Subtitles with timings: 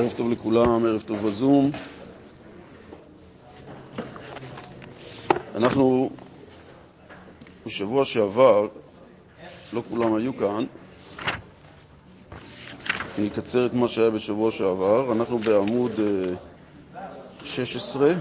[0.00, 1.70] ערב טוב לכולם, ערב טוב בזום.
[5.54, 6.10] אנחנו
[7.66, 8.68] בשבוע שעבר,
[9.72, 10.64] לא כולם היו כאן,
[13.18, 15.92] אני אקצר את מה שהיה בשבוע שעבר, אנחנו בעמוד
[17.44, 18.14] 16.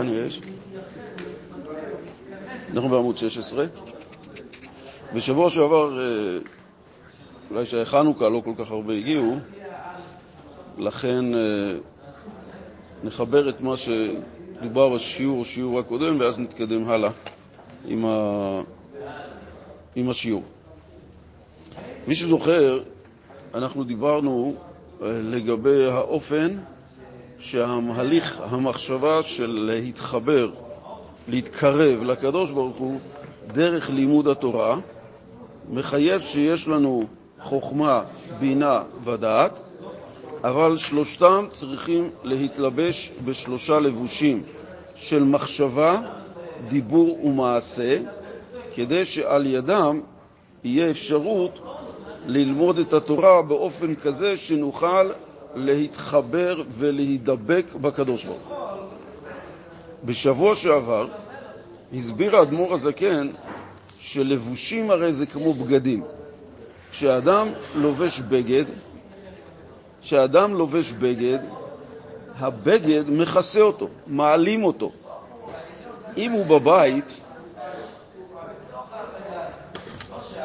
[0.00, 0.40] כאן יש.
[2.80, 3.64] אנחנו בעמוד 16.
[5.14, 5.98] בשבוע שעבר,
[7.50, 9.36] אולי שהיה חנוכה, לא כל כך הרבה הגיעו,
[10.78, 11.24] לכן
[13.04, 17.10] נחבר את מה שדובר בשיעור, שיעור הקודם, ואז נתקדם הלאה
[17.86, 18.60] עם, ה...
[19.96, 20.42] עם השיעור.
[22.06, 22.80] מי שזוכר,
[23.54, 24.54] אנחנו דיברנו
[25.02, 26.56] לגבי האופן
[27.38, 30.50] שההליך המחשבה של להתחבר,
[31.28, 32.98] להתקרב לקדוש ברוך הוא
[33.52, 34.78] דרך לימוד התורה,
[35.70, 37.04] מחייב שיש לנו
[37.40, 38.02] חוכמה,
[38.40, 39.60] בינה ודעת,
[40.44, 44.42] אבל שלושתם צריכים להתלבש בשלושה לבושים
[44.94, 46.00] של מחשבה,
[46.68, 47.98] דיבור ומעשה,
[48.74, 50.00] כדי שעל ידם
[50.64, 51.60] יהיה אפשרות
[52.26, 55.10] ללמוד את התורה באופן כזה שנוכל
[55.54, 58.69] להתחבר ולהידבק בקדוש ברוך הוא.
[60.04, 61.06] בשבוע שעבר
[61.94, 63.30] הסביר האדמו"ר הזקן
[64.00, 66.02] שלבושים הרי זה כמו בגדים.
[66.90, 68.64] כשאדם לובש בגד,
[70.02, 71.38] כשאדם לובש בגד,
[72.38, 74.92] הבגד מכסה אותו, מעלים אותו.
[76.16, 77.20] אם הוא בבית,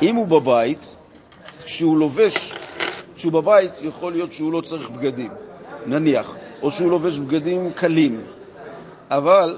[0.01, 0.95] אם הוא בבית,
[1.65, 2.53] כשהוא לובש,
[3.15, 5.31] כשהוא בבית יכול להיות שהוא לא צריך בגדים,
[5.85, 8.21] נניח, או שהוא לובש בגדים קלים,
[9.11, 9.57] אבל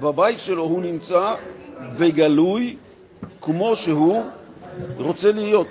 [0.00, 1.34] בבית שלו הוא נמצא
[1.98, 2.76] בגלוי
[3.40, 4.22] כמו שהוא
[4.96, 5.66] רוצה להיות.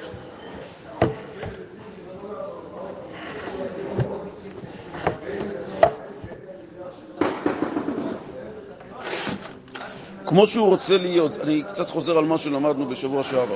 [10.26, 13.56] כמו שהוא רוצה להיות, אני קצת חוזר על מה שלמדנו בשבוע שעבר,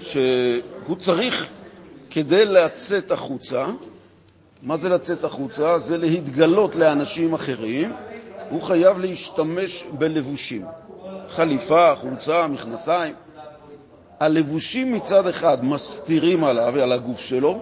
[0.00, 1.46] שהוא צריך,
[2.10, 3.66] כדי לצאת החוצה,
[4.62, 5.78] מה זה לצאת החוצה?
[5.78, 7.92] זה להתגלות לאנשים אחרים,
[8.50, 10.64] הוא חייב להשתמש בלבושים.
[11.28, 13.14] חליפה, חולצה, מכנסיים.
[14.20, 17.60] הלבושים מצד אחד מסתירים עליו ועל הגוף שלו,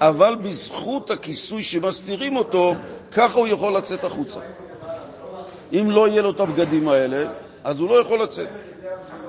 [0.00, 2.74] אבל בזכות הכיסוי שמסתירים אותו,
[3.12, 4.38] ככה הוא יכול לצאת החוצה.
[5.72, 7.30] אם לא יהיה לו את הבגדים האלה,
[7.64, 8.48] אז הוא לא יכול לצאת.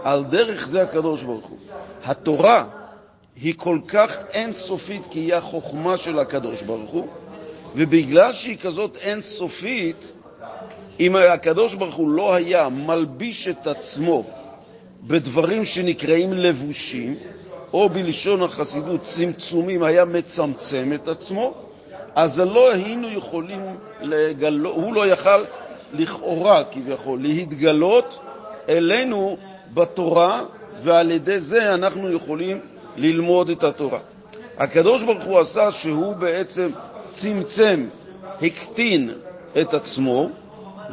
[0.03, 1.57] על דרך זה הקדוש ברוך הוא.
[2.05, 2.65] התורה
[3.41, 7.07] היא כל כך אינסופית כי היא החוכמה של הקדוש ברוך הוא,
[7.75, 10.13] ובגלל שהיא כזאת אינסופית,
[10.99, 14.23] אם הקדוש ברוך הוא לא היה מלביש את עצמו
[15.03, 17.15] בדברים שנקראים לבושים,
[17.73, 21.53] או בלשון החסידות צמצומים, היה מצמצם את עצמו,
[22.15, 23.61] אז לא היינו יכולים
[24.01, 25.43] לגלות, הוא לא יכל
[25.93, 28.19] לכאורה כביכול להתגלות
[28.69, 29.37] אלינו
[29.73, 30.43] בתורה,
[30.83, 32.59] ועל ידי זה אנחנו יכולים
[32.97, 33.99] ללמוד את התורה.
[34.57, 36.69] הקדוש ברוך הוא עשה שהוא בעצם
[37.11, 37.87] צמצם,
[38.41, 39.09] הקטין
[39.61, 40.29] את עצמו,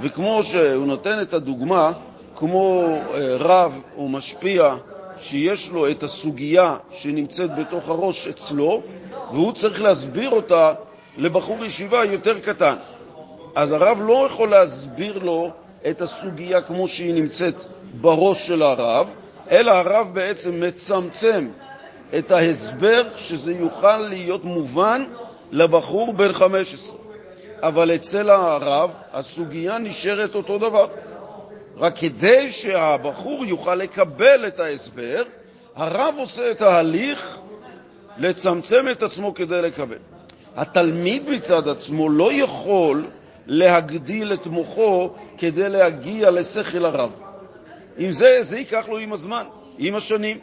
[0.03, 1.92] וכמו שהוא נותן את הדוגמה,
[2.37, 2.84] כמו
[3.38, 4.75] רב או משפיע
[5.19, 8.82] שיש לו את הסוגיה שנמצאת בתוך הראש אצלו,
[9.32, 10.72] והוא צריך להסביר אותה
[11.16, 12.75] לבחור ישיבה יותר קטן.
[13.54, 15.50] אז הרב לא יכול להסביר לו
[15.91, 17.54] את הסוגיה כמו שהיא נמצאת
[18.00, 19.09] בראש של הרב,
[19.50, 21.48] אלא הרב בעצם מצמצם
[22.19, 25.04] את ההסבר שזה יוכל להיות מובן
[25.53, 27.03] לבחור בן 15.
[27.66, 30.86] אבל אצל הרב הסוגיה נשארת אותו דבר.
[31.76, 35.22] רק כדי שהבחור יוכל לקבל את ההסבר,
[35.76, 37.38] הרב עושה את ההליך
[38.19, 39.98] לצמצם את עצמו כדי לקבל.
[40.56, 43.06] התלמיד מצד עצמו לא יכול
[43.47, 47.10] להגדיל את מוחו כדי להגיע לשכל הרב.
[47.98, 49.44] עם זה, זה ייקח לו עם הזמן,
[49.78, 50.39] עם השנים.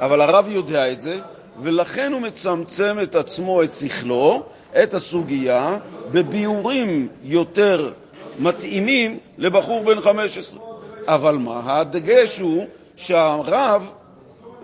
[0.00, 1.20] אבל הרב יודע את זה,
[1.62, 4.42] ולכן הוא מצמצם את עצמו, את שכלו,
[4.82, 5.78] את הסוגיה,
[6.12, 7.92] בביאורים יותר
[8.38, 10.60] מתאימים לבחור בן 15.
[11.06, 11.60] אבל מה?
[11.64, 12.66] הדגש הוא
[12.96, 13.90] שהרב,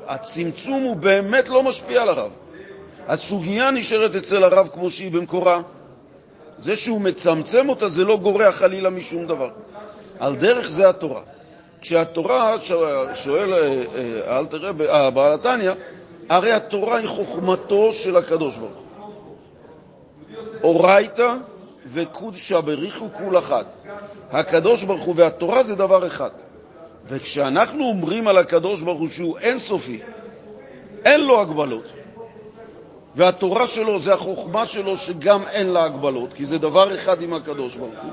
[0.07, 2.31] הצמצום הוא באמת לא משפיע על הרב.
[3.09, 5.63] הסוגיה נשארת אצל הרב כמו שהיא במקורה.
[6.59, 9.51] זה שהוא מצמצם אותה זה לא גורע חלילה משום דבר.
[10.19, 11.21] על דרך זה התורה.
[11.81, 12.57] כשהתורה,
[13.15, 13.53] שואל
[14.29, 14.85] אלתר רבי,
[15.15, 15.73] בעל התניא,
[16.31, 18.87] הרי התורה היא חוכמתו של הקדוש ברוך הוא.
[20.62, 21.35] אורייתא
[21.87, 23.67] וקודשא בריחו כול אחת.
[24.31, 26.31] הקדוש ברוך הוא והתורה זה דבר אחד.
[27.09, 30.00] וכשאנחנו אומרים על הקדוש ברוך הוא שהוא אינסופי,
[31.05, 31.85] אין לו הגבלות,
[33.17, 37.76] והתורה שלו זה החוכמה שלו שגם אין לה הגבלות, כי זה דבר אחד עם הקדוש
[37.76, 38.12] ברוך הוא.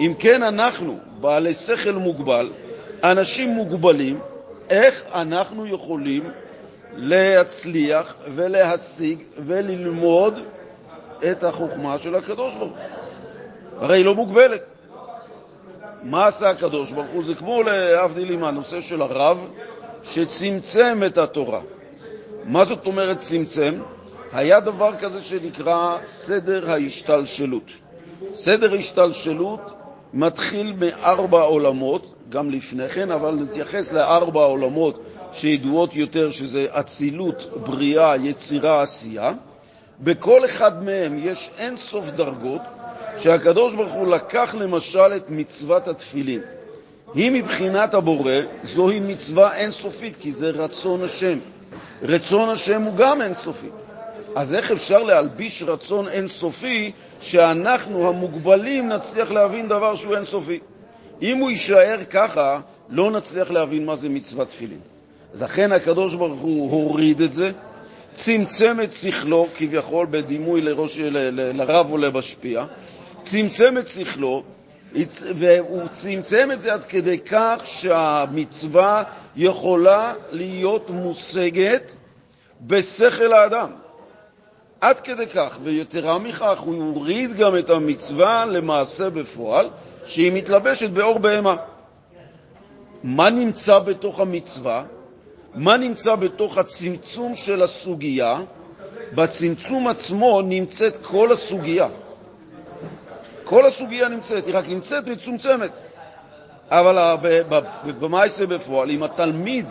[0.00, 2.50] אם כן אנחנו, בעלי שכל מוגבל,
[3.04, 4.20] אנשים מוגבלים,
[4.70, 6.30] איך אנחנו יכולים
[7.00, 10.38] להצליח ולהשיג וללמוד
[11.30, 12.78] את החוכמה של הקדוש ברוך הוא?
[13.80, 14.62] הרי היא לא מוגבלת.
[16.02, 17.24] מה עשה הקדוש ברוך הוא?
[17.24, 19.38] זה כמו להבדיל עם הנושא של הרב
[20.02, 21.60] שצמצם את התורה.
[22.44, 23.74] מה זאת אומרת צמצם?
[24.32, 27.70] היה דבר כזה שנקרא סדר ההשתלשלות.
[28.34, 29.72] סדר השתלשלות
[30.14, 35.00] מתחיל מארבע עולמות, גם לפני כן, אבל נתייחס לארבע עולמות
[35.32, 39.32] שידועות יותר, שזה אצילות, בריאה, יצירה, עשייה.
[40.00, 42.60] בכל אחד מהם יש אין סוף דרגות,
[43.18, 46.40] שהקדוש ברוך הוא לקח למשל את מצוות התפילין.
[47.14, 48.32] היא מבחינת הבורא,
[48.62, 51.38] זוהי מצווה אינסופית, כי זה רצון השם.
[52.02, 53.68] רצון השם הוא גם אינסופי.
[54.34, 60.58] אז איך אפשר להלביש רצון אינסופי שאנחנו המוגבלים נצליח להבין דבר שהוא אינסופי?
[61.22, 64.80] אם הוא יישאר ככה, לא נצליח להבין מה זה מצוות תפילין.
[65.34, 67.52] אז אכן הקדוש ברוך הוא הוריד את זה,
[68.12, 72.64] צמצם את שכלו, כביכול בדימוי לראש, ל, ל, לרב או למשפיע,
[73.22, 74.42] צמצם את שכלו,
[75.34, 79.02] והוא צמצם את זה עד כדי כך שהמצווה
[79.36, 81.94] יכולה להיות מושגת
[82.60, 83.70] בשכל האדם.
[84.80, 89.70] עד כדי כך, ויתרה מכך, הוא יוריד גם את המצווה למעשה בפועל,
[90.04, 91.56] שהיא מתלבשת באור בהמה.
[93.04, 94.84] מה נמצא בתוך המצווה?
[95.54, 98.40] מה נמצא בתוך הצמצום של הסוגיה?
[99.14, 101.88] בצמצום עצמו נמצאת כל הסוגיה.
[103.44, 105.78] כל הסוגיה נמצאת, היא רק נמצאת מצומצמת.
[106.70, 107.16] אבל
[108.00, 109.66] במעשה בפועל, אם התלמיד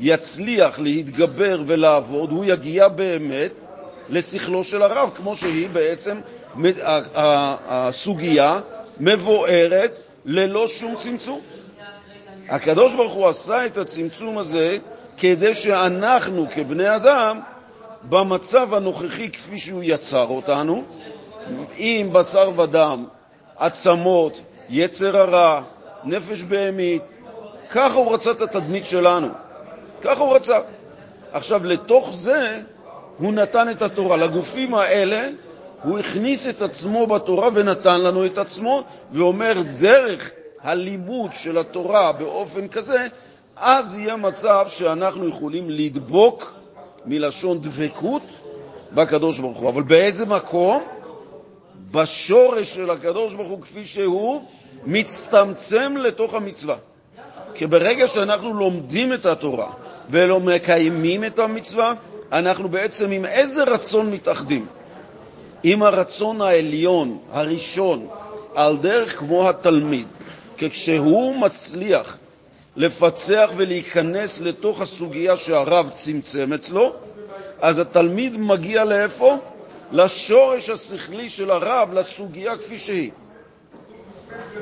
[0.00, 3.52] יצליח להתגבר ולעבוד, הוא יגיע באמת
[4.08, 6.20] לשכלו של הרב, כמו שהיא בעצם
[7.66, 8.60] הסוגיה
[9.00, 11.40] מבוארת ללא שום צמצום.
[12.48, 14.78] הקדוש ברוך הוא עשה את הצמצום הזה
[15.20, 17.40] כדי שאנחנו כבני אדם,
[18.02, 20.84] במצב הנוכחי כפי שהוא יצר אותנו,
[21.76, 23.06] עם בשר ודם,
[23.56, 25.62] עצמות, יצר הרע,
[26.04, 27.02] נפש בהמית,
[27.70, 29.28] ככה הוא רצה את התדמית שלנו.
[30.02, 30.58] ככה הוא רצה.
[31.32, 32.60] עכשיו, לתוך זה
[33.18, 34.16] הוא נתן את התורה.
[34.16, 35.28] לגופים האלה
[35.82, 38.82] הוא הכניס את עצמו בתורה ונתן לנו את עצמו,
[39.12, 40.30] ואומר דרך
[40.62, 43.06] הלימוד של התורה באופן כזה,
[43.60, 46.54] אז יהיה מצב שאנחנו יכולים לדבוק
[47.06, 48.22] מלשון דבקות
[48.92, 49.68] בקדוש ברוך הוא.
[49.68, 50.82] אבל באיזה מקום?
[51.90, 54.42] בשורש של הקדוש ברוך הוא כפי שהוא
[54.86, 56.76] מצטמצם לתוך המצווה.
[57.54, 59.70] כי ברגע שאנחנו לומדים את התורה
[60.10, 61.94] ולא מקיימים את המצווה,
[62.32, 64.66] אנחנו בעצם עם איזה רצון מתאחדים?
[65.62, 68.06] עם הרצון העליון, הראשון,
[68.54, 70.06] על דרך כמו התלמיד.
[70.56, 72.18] כי כשהוא מצליח
[72.80, 76.92] לפצח ולהיכנס לתוך הסוגיה שהרב צמצם אצלו,
[77.60, 79.38] אז התלמיד מגיע לאיפה?
[79.92, 83.10] לשורש השכלי של הרב, לסוגיה כפי שהיא.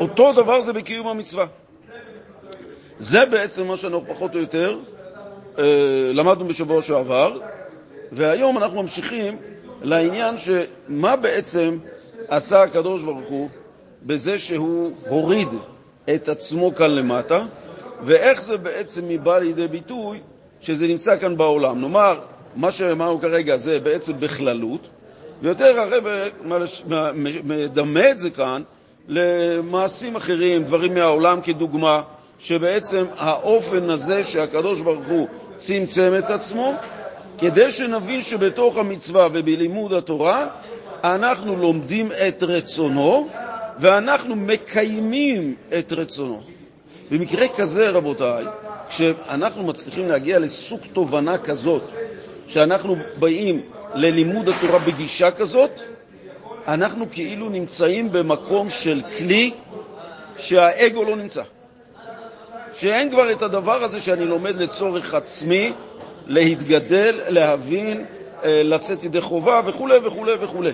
[0.01, 1.47] אותו דבר זה בקיום המצווה.
[2.99, 4.79] זה בעצם מה שאנחנו פחות או יותר
[5.59, 5.65] אה,
[6.15, 7.39] למדנו בשבוע שעבר,
[8.13, 9.37] והיום אנחנו ממשיכים
[9.83, 11.79] לעניין שמה בעצם
[12.29, 13.49] עשה הקדוש ברוך הוא
[14.03, 15.49] בזה שהוא הוריד
[16.15, 17.47] את עצמו כאן למטה,
[18.03, 20.21] ואיך זה בעצם בא לידי ביטוי
[20.61, 21.81] שזה נמצא כאן בעולם.
[21.81, 22.21] נאמר,
[22.57, 24.89] מה שאמרנו כרגע זה בעצם בכללות,
[25.43, 26.05] ויותר הרב
[27.45, 28.63] מדמה את זה כאן
[29.09, 32.03] למעשים אחרים, דברים מהעולם כדוגמה,
[32.39, 36.75] שבעצם האופן הזה שהקדוש ברוך הוא צמצם את עצמו,
[37.39, 40.47] כדי שנבין שבתוך המצווה ובלימוד התורה
[41.05, 43.29] אנחנו לומדים את רצונו
[43.81, 46.43] ואנחנו מקיימים את רצונו.
[47.11, 48.45] במקרה כזה, רבותיי,
[48.89, 51.83] כשאנחנו מצליחים להגיע לסוג תובנה כזאת,
[52.49, 53.63] שאנחנו באים
[53.95, 55.71] ללימוד התורה בגישה כזאת,
[56.69, 59.51] אנחנו כאילו נמצאים במקום של כלי
[60.37, 61.43] שהאגו לא נמצא.
[62.73, 65.73] שאין כבר את הדבר הזה שאני לומד לצורך עצמי,
[66.27, 68.05] להתגדל, להבין,
[68.45, 70.65] אה, לצאת ידי חובה וכו' וכו' וכו'.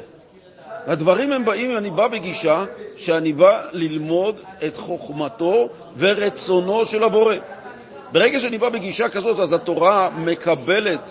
[0.87, 2.65] הדברים הם באים, אני בא בגישה
[2.97, 4.37] שאני בא ללמוד
[4.67, 7.35] את חוכמתו ורצונו של הבורא.
[8.13, 11.11] ברגע שאני בא בגישה כזאת, אז התורה מקבלת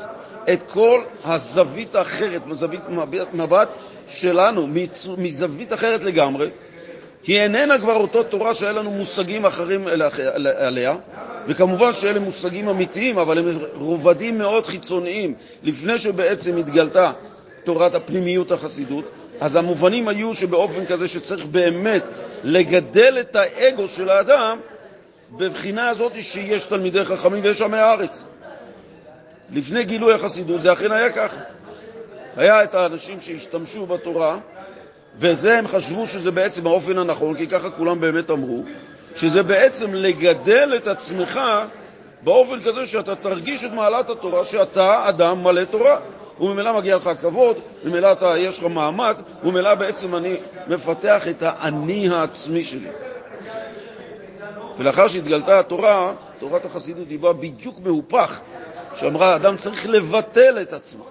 [0.53, 2.81] את כל הזווית האחרת, מזווית
[3.33, 3.69] מבט
[4.07, 4.67] שלנו,
[5.17, 6.47] מזווית אחרת לגמרי,
[7.27, 9.87] היא איננה כבר אותו תורה שהיה לנו מושגים אחרים
[10.57, 10.95] עליה,
[11.47, 17.11] וכמובן שאלה מושגים אמיתיים, אבל הם רובדים מאוד חיצוניים לפני שבעצם התגלתה
[17.63, 19.05] תורת הפנימיות החסידות,
[19.39, 22.03] אז המובנים היו שבאופן כזה שצריך באמת
[22.43, 24.59] לגדל את האגו של האדם
[25.31, 28.23] בבחינה הזאת שיש תלמידי חכמים ויש עמי הארץ.
[29.51, 31.37] לפני גילוי החסידות זה אכן היה ככה.
[32.37, 34.37] היה את האנשים שהשתמשו בתורה,
[35.19, 38.63] וזה הם חשבו שזה בעצם האופן הנכון, כי ככה כולם באמת אמרו,
[39.15, 41.39] שזה בעצם לגדל את עצמך
[42.23, 45.99] באופן כזה שאתה תרגיש את מעלת התורה, שאתה אדם מלא תורה.
[46.43, 50.35] וממילא מגיע לך כבוד, וממילא יש לך מעמד, וממילא בעצם אני
[50.67, 52.89] מפתח את האני העצמי שלי.
[54.77, 58.39] ולאחר שהתגלתה התורה, תורת החסידות היא באה בדיוק מהופך,
[58.95, 61.03] שאמרה, האדם צריך לבטל את עצמו.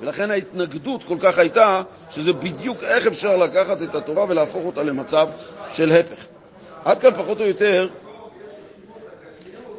[0.00, 5.28] ולכן ההתנגדות כל כך הייתה, שזה בדיוק איך אפשר לקחת את התורה ולהפוך אותה למצב
[5.72, 6.26] של הפך.
[6.84, 7.88] עד כאן פחות או יותר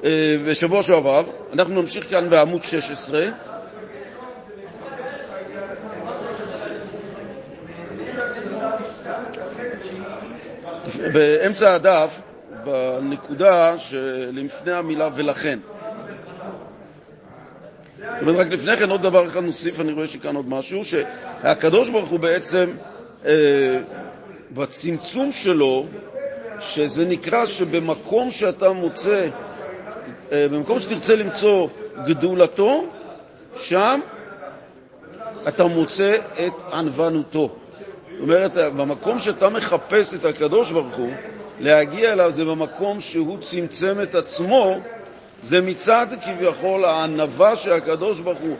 [0.03, 1.23] אה, בשבוע שעבר,
[1.53, 3.25] אנחנו נמשיך כאן בעמוד 16.
[11.13, 12.22] באמצע הדף,
[12.63, 15.60] בנקודה שלפני המילה ולכן.
[17.98, 21.89] זאת אומרת, רק לפני כן עוד דבר אחד נוסיף, אני רואה שכאן עוד משהו, שהקדוש
[21.89, 22.70] ברוך הוא בעצם,
[23.25, 23.79] אה,
[24.51, 25.86] בצמצום שלו,
[26.60, 29.27] שזה נקרא שבמקום שאתה מוצא,
[30.31, 31.67] אה, במקום שתרצה למצוא
[32.05, 32.86] גדולתו,
[33.58, 34.00] שם
[35.48, 37.55] אתה מוצא את ענוונותו.
[38.12, 41.12] זאת אומרת, במקום שאתה מחפש את הקדוש ברוך הוא,
[41.60, 44.80] להגיע אליו זה במקום שהוא צמצם את עצמו,
[45.41, 48.56] זה מצד כביכול הענווה שהקדוש ברוך הוא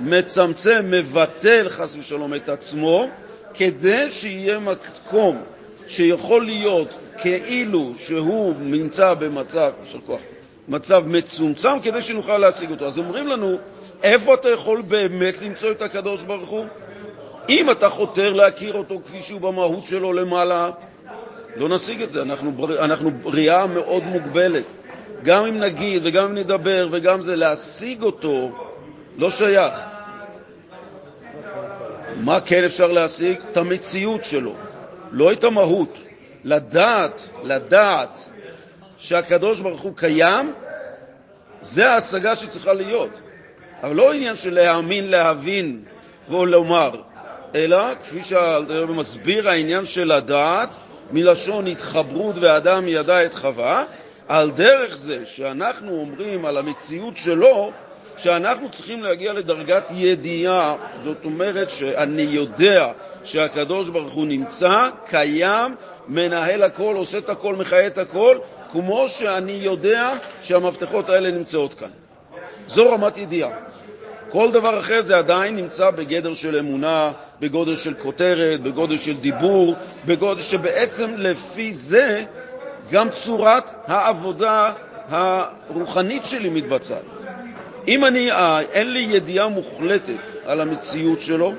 [0.00, 3.08] מצמצם, מבטל חס ושלום את עצמו,
[3.54, 5.42] כדי שיהיה מקום
[5.86, 10.20] שיכול להיות כאילו שהוא נמצא במצב, של כוח,
[10.68, 12.86] מצב מצומצם, כדי שנוכל להשיג אותו.
[12.86, 13.56] אז אומרים לנו,
[14.02, 16.66] איפה אתה יכול באמת למצוא את הקדוש ברוך הוא?
[17.48, 20.70] אם אתה חותר להכיר אותו כפי שהוא במהות שלו למעלה,
[21.56, 24.64] לא נשיג את זה, אנחנו, אנחנו בריאה מאוד מוגבלת.
[25.22, 28.50] גם אם נגיד וגם אם נדבר וגם זה, להשיג אותו
[29.16, 29.80] לא שייך.
[32.20, 33.36] מה כן אפשר להשיג?
[33.52, 34.54] את המציאות שלו,
[35.12, 35.98] לא את המהות.
[36.44, 38.30] לדעת, לדעת
[38.98, 40.52] שהקדוש ברוך הוא קיים,
[41.62, 43.10] זה ההשגה שצריכה להיות.
[43.82, 45.82] אבל לא עניין של להאמין, להבין
[46.28, 46.90] ולומר.
[47.54, 50.68] אלא, כפי שהרבי מסביר, העניין של הדעת,
[51.12, 53.84] מלשון התחברות ואדם ידע את חווה,
[54.28, 57.72] על דרך זה שאנחנו אומרים על המציאות שלו,
[58.16, 62.92] שאנחנו צריכים להגיע לדרגת ידיעה, זאת אומרת שאני יודע
[63.24, 65.74] שהקדוש ברוך הוא נמצא, קיים,
[66.08, 68.38] מנהל הכל, עושה את הכל, מחיה את הכל,
[68.72, 70.12] כמו שאני יודע
[70.42, 71.90] שהמפתחות האלה נמצאות כאן.
[72.68, 73.50] זו רמת ידיעה.
[74.30, 79.74] כל דבר אחר זה עדיין נמצא בגדר של אמונה, בגודל של כותרת, בגודל של דיבור,
[80.06, 82.24] בגודל שבעצם לפי זה
[82.90, 84.72] גם צורת העבודה
[85.08, 87.02] הרוחנית שלי מתבצעת.
[87.88, 90.14] אם אני, אה, אין לי ידיעה מוחלטת
[90.46, 91.52] על המציאות שלו,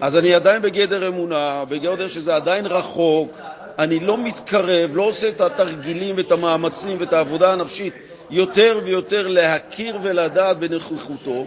[0.00, 3.32] אז אני עדיין בגדר אמונה, בגדר שזה עדיין רחוק,
[3.78, 7.94] אני לא מתקרב, לא עושה את התרגילים ואת המאמצים ואת העבודה הנפשית
[8.30, 11.46] יותר ויותר להכיר ולדעת בנוכחותו,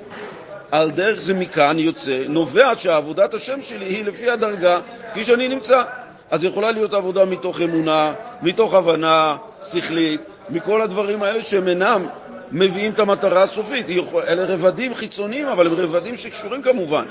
[0.72, 4.80] על דרך זה מכאן יוצא, נובע שעבודת השם שלי היא לפי הדרגה
[5.12, 5.84] כפי שאני נמצא.
[6.32, 12.08] אז יכולה להיות עבודה מתוך אמונה, מתוך הבנה שכלית, מכל הדברים האלה שהם אינם
[12.52, 13.86] מביאים את המטרה הסופית.
[14.28, 17.06] אלה רבדים חיצוניים, אבל הם רבדים שקשורים כמובן,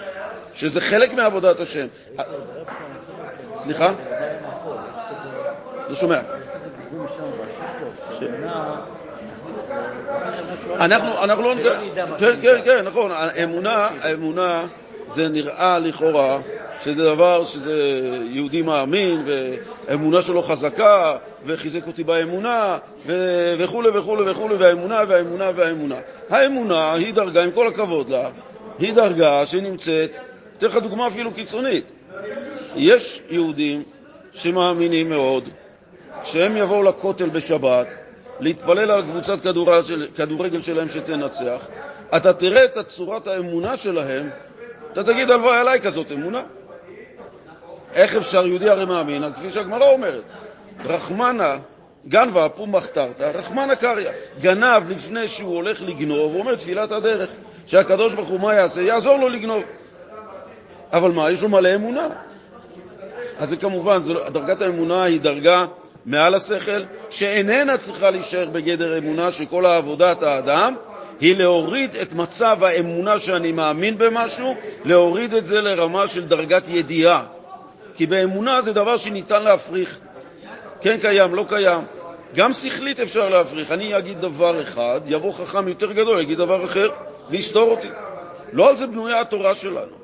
[0.54, 1.86] שזה חלק מעבודת השם.
[3.54, 3.92] סליחה?
[5.88, 6.20] לא שומע.
[10.80, 11.54] אנחנו, אנחנו לא...
[12.18, 13.10] כן, כן, כן, נכון.
[13.12, 14.64] האמונה, האמונה
[15.08, 16.40] זה נראה לכאורה
[16.80, 18.00] שזה דבר שזה
[18.30, 22.78] יהודי מאמין, והאמונה שלו חזקה, וחיזק אותי באמונה,
[23.58, 25.96] וכו' וכו' וכו', והאמונה והאמונה והאמונה.
[26.30, 28.28] האמונה היא דרגה, עם כל הכבוד לה,
[28.78, 30.18] היא דרגה שנמצאת,
[30.58, 31.84] אתן לך דוגמה אפילו קיצונית.
[32.76, 33.82] יש יהודים
[34.34, 35.48] שמאמינים מאוד,
[36.24, 37.86] שהם יבואו לכותל בשבת,
[38.40, 39.38] להתפלל על קבוצת
[40.16, 41.66] כדורגל שלהם שתנצח,
[42.16, 44.30] אתה תראה את צורת האמונה שלהם,
[44.92, 46.42] אתה תגיד, הלוואי עליי כזאת אמונה.
[47.94, 50.22] איך אפשר, יהודי הרי מאמין, כפי שהגמרא אומרת,
[50.84, 51.56] רחמנה
[52.08, 54.10] גנב אפום מחתרת, רחמנא קריא.
[54.40, 57.30] גנב לפני שהוא הולך לגנוב, הוא אומר תפילת הדרך,
[57.66, 58.82] שהקדוש ברוך הוא מה יעשה?
[58.82, 59.62] יעזור לו לגנוב.
[60.92, 62.08] אבל מה, יש לו מלא אמונה.
[63.38, 65.66] אז זה כמובן, זה, לא- דרגת האמונה היא דרגה
[66.06, 70.74] מעל השכל, שאיננה צריכה להישאר בגדר אמונה, שכל עבודת האדם
[71.20, 74.54] היא להוריד את מצב האמונה שאני מאמין במשהו,
[74.84, 77.24] להוריד את זה לרמה של דרגת ידיעה.
[77.94, 79.98] כי באמונה זה דבר שניתן להפריך.
[80.80, 81.80] כן קיים, לא קיים.
[82.34, 83.72] גם שכלית אפשר להפריך.
[83.72, 86.90] אני אגיד דבר אחד, יבוא חכם יותר גדול, יגיד דבר אחר,
[87.30, 87.88] ויסתור אותי.
[88.52, 90.00] לא על זה בנויה התורה שלנו.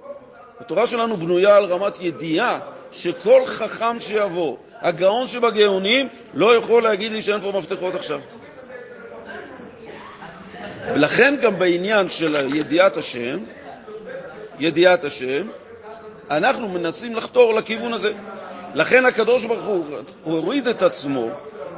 [0.61, 2.59] התורה שלנו בנויה על רמת ידיעה
[2.93, 8.21] שכל חכם שיבוא, הגאון שבגאונים, לא יכול להגיד לי שאין פה מפתחות עכשיו.
[10.95, 13.38] ולכן גם בעניין של ידיעת השם,
[14.61, 15.47] ידיעת השם,
[16.30, 18.12] אנחנו מנסים לחתור לכיוון הזה.
[18.75, 19.85] לכן הקדוש ברוך הוא
[20.23, 21.28] הוריד את עצמו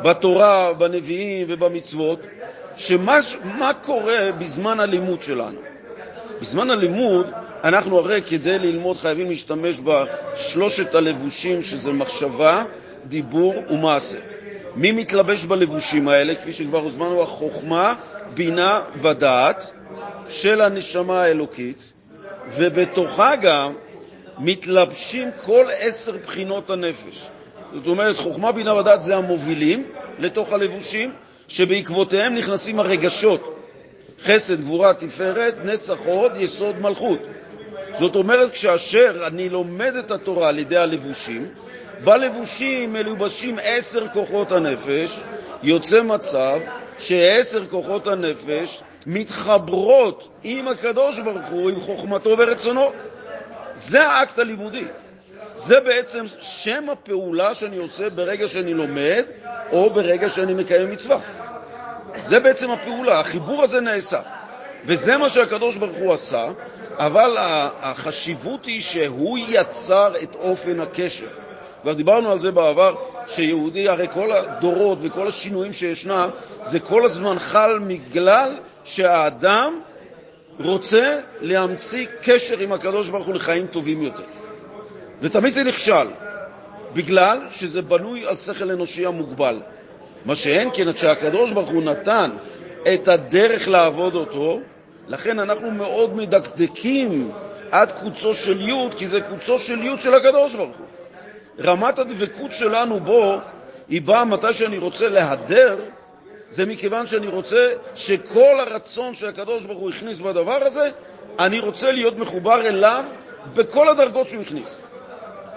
[0.02, 2.20] בתורה, בנביאים ובמצוות,
[2.76, 5.58] שמה קורה בזמן הלימוד שלנו?
[6.40, 7.26] בזמן הלימוד
[7.64, 12.64] אנחנו הרי כדי ללמוד חייבים להשתמש בשלושת הלבושים, שזה מחשבה,
[13.04, 14.18] דיבור ומעשה.
[14.76, 16.34] מי מתלבש בלבושים האלה?
[16.34, 17.94] כפי שכבר הוזמנו, החוכמה,
[18.34, 19.70] בינה ודעת
[20.28, 21.92] של הנשמה האלוקית,
[22.56, 23.72] ובתוכה גם
[24.38, 27.28] מתלבשים כל עשר בחינות הנפש.
[27.74, 29.82] זאת אומרת, חוכמה, בינה ודעת זה המובילים
[30.18, 31.12] לתוך הלבושים,
[31.48, 33.54] שבעקבותיהם נכנסים הרגשות,
[34.22, 37.18] חסד, גבורה, תפארת, נצח הוד, יסוד מלכות.
[37.98, 41.46] זאת אומרת, כאשר אני לומד את התורה על ידי הלבושים,
[42.04, 45.20] בלבושים מלובשים עשר כוחות הנפש,
[45.62, 46.58] יוצא מצב
[46.98, 52.92] שעשר כוחות הנפש מתחברות עם הקדוש ברוך הוא, עם חוכמתו ורצונו.
[53.74, 54.84] זה האקט הלימודי.
[55.56, 59.24] זה בעצם שם הפעולה שאני עושה ברגע שאני לומד
[59.72, 61.18] או ברגע שאני מקיים מצווה.
[62.24, 64.20] זה בעצם הפעולה, החיבור הזה נעשה.
[64.84, 66.48] וזה מה שהקדוש ברוך הוא עשה,
[66.96, 67.36] אבל
[67.80, 71.28] החשיבות היא שהוא יצר את אופן הקשר.
[71.88, 72.94] כבר דיברנו על זה בעבר,
[73.26, 76.28] שיהודי, הרי כל הדורות וכל השינויים שישנם,
[76.62, 79.80] זה כל הזמן חל בגלל שהאדם
[80.60, 84.22] רוצה להמציא קשר עם הקדוש ברוך הוא לחיים טובים יותר.
[85.20, 86.06] ותמיד זה נכשל,
[86.92, 89.60] בגלל שזה בנוי על שכל אנושי המוגבל.
[90.24, 92.30] מה שאין כן, כשהקדוש ברוך הוא נתן
[92.94, 94.60] את הדרך לעבוד אותו,
[95.08, 97.30] לכן אנחנו מאוד מדקדקים
[97.70, 100.86] עד קוצו של י', כי זה קוצו של י' של הקדוש ברוך הוא.
[101.64, 103.38] רמת הדבקות שלנו בו
[103.88, 105.76] היא באה מתי שאני רוצה להדר,
[106.50, 110.90] זה מכיוון שאני רוצה שכל הרצון שהקדוש ברוך הוא הכניס בדבר הזה,
[111.38, 113.04] אני רוצה להיות מחובר אליו
[113.54, 114.80] בכל הדרגות שהוא הכניס.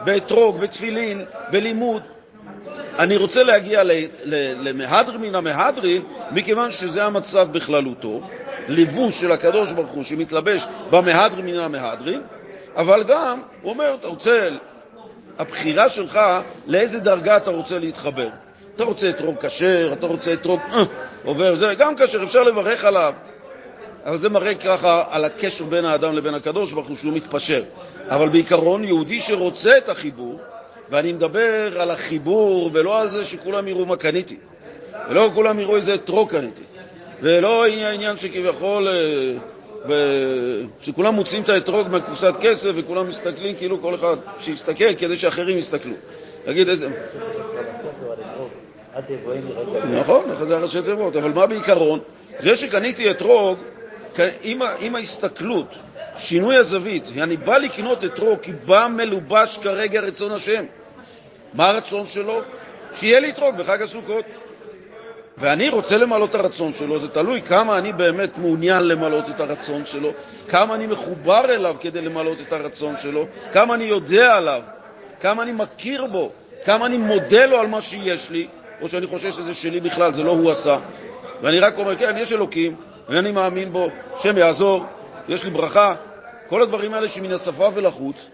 [0.04, 2.02] באתרוג, בתפילין, בלימוד.
[3.00, 3.82] אני רוצה להגיע
[4.60, 8.22] למהדר מן המהדרין, מכיוון שזה המצב בכללותו,
[8.68, 12.22] לבוש של הקדוש ברוך הוא שמתלבש במהדר מן המהדרין,
[12.76, 14.50] אבל גם, הוא אומר, אתה רוצה,
[15.42, 16.20] הבחירה שלך
[16.68, 18.28] לאיזה דרגה אתה רוצה להתחבר.
[18.76, 20.84] אתה רוצה אתרוג כשר, אתה רוצה אתרוג אה,
[21.26, 23.14] עובר, זה גם כשר, אפשר לברך עליו.
[24.06, 27.64] אבל זה מראה ככה על הקשר בין האדם לבין הקדוש ברוך הוא שהוא מתפשר.
[28.10, 30.40] אבל בעיקרון, יהודי שרוצה את החיבור,
[30.90, 34.38] ואני מדבר על החיבור ולא על זה שכולם יראו מה קניתי,
[35.10, 36.64] ולא כולם יראו איזה אתרוג קניתי,
[37.22, 38.94] ולא העניין שכביכול, אה,
[40.82, 45.94] שכולם מוצאים את האתרוג מקופסת כסף וכולם מסתכלים כאילו כל אחד שיסתכל כדי שאחרים יסתכלו.
[46.46, 46.88] תגיד איזה...
[50.00, 52.00] נכון, זה הראשי תיבות, אבל מה בעיקרון?
[52.40, 53.58] זה שקניתי אתרוג,
[54.80, 55.76] עם ההסתכלות,
[56.18, 60.66] שינוי הזווית, אני בא לקנות אתרוג כי בא מלובש כרגע רצון השם.
[61.54, 62.42] מה הרצון שלו?
[62.96, 64.26] שיהיה לי אתרוג בחג הסוכות.
[65.42, 69.86] ואני רוצה למלא את הרצון שלו, זה תלוי כמה אני באמת מעוניין למלא את הרצון
[69.86, 70.12] שלו,
[70.48, 74.62] כמה אני מחובר אליו כדי למלא את הרצון שלו, כמה אני יודע עליו,
[75.20, 76.32] כמה אני מכיר בו,
[76.66, 78.48] כמה אני מודה לו על מה שיש לי,
[78.82, 80.78] או שאני חושב שזה שלי בכלל, זה לא הוא עשה.
[81.42, 82.76] ואני רק אומר, כן, יש אלוקים,
[83.10, 84.86] ואני מאמין בו, השם יעזור,
[85.30, 85.96] יש לי ברכה.
[86.50, 88.30] כל הדברים האלה שמן השפה ולחוץ,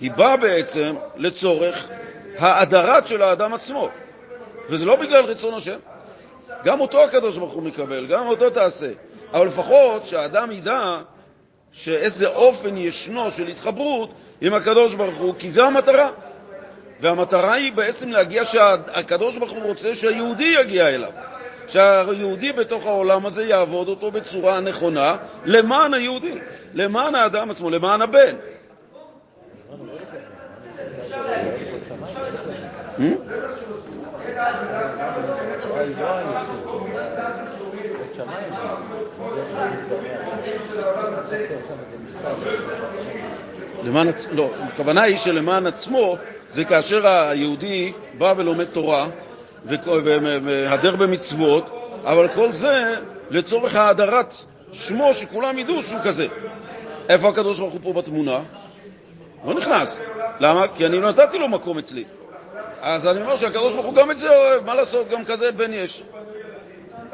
[0.00, 1.88] היא באה בעצם לצורך
[2.38, 3.88] האדרת של האדם עצמו.
[4.68, 5.78] וזה לא בגלל רצון השם.
[6.64, 8.90] גם אותו הקדוש ברוך הוא מקבל, גם אותו תעשה.
[9.32, 10.98] אבל לפחות שהאדם ידע
[11.72, 16.10] שאיזה אופן ישנו של התחברות עם הקדוש ברוך הוא, כי זו המטרה.
[17.00, 21.10] והמטרה היא בעצם להגיע שהקדוש ברוך הוא רוצה שהיהודי יגיע אליו.
[21.68, 26.34] שהיהודי בתוך העולם הזה יעבוד אותו בצורה נכונה למען היהודי,
[26.74, 28.34] למען האדם עצמו, למען הבן.
[32.98, 33.14] Hmm?
[43.84, 44.26] למען עצ...
[44.32, 46.16] לא, הכוונה היא שלמען עצמו
[46.50, 49.06] זה כאשר היהודי בא ולומד תורה
[49.64, 51.70] והדר במצוות,
[52.04, 52.94] אבל כל זה
[53.30, 54.34] לצורך האדרת
[54.72, 56.26] שמו, שכולם ידעו שהוא כזה.
[57.08, 58.40] איפה הקדוש ברוך הוא פה בתמונה?
[59.46, 60.00] לא נכנס.
[60.40, 60.68] למה?
[60.74, 62.04] כי אני לא נתתי לו מקום אצלי.
[62.80, 65.72] אז אני אומר שהקדוש ברוך הוא גם את זה אוהב, מה לעשות, גם כזה בן
[65.72, 66.02] יש.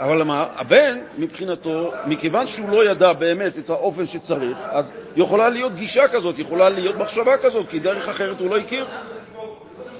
[0.01, 0.47] אבל מה?
[0.57, 6.39] הבן, מבחינתו, מכיוון שהוא לא ידע באמת את האופן שצריך, אז יכולה להיות גישה כזאת,
[6.39, 8.85] יכולה להיות מחשבה כזאת, כי דרך אחרת הוא לא הכיר.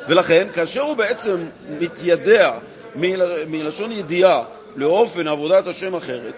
[0.09, 1.37] ולכן, כאשר הוא בעצם
[1.81, 2.53] מתיידע
[2.95, 3.47] מל...
[3.47, 4.43] מלשון ידיעה
[4.77, 6.35] לאופן עבודת השם אחרת,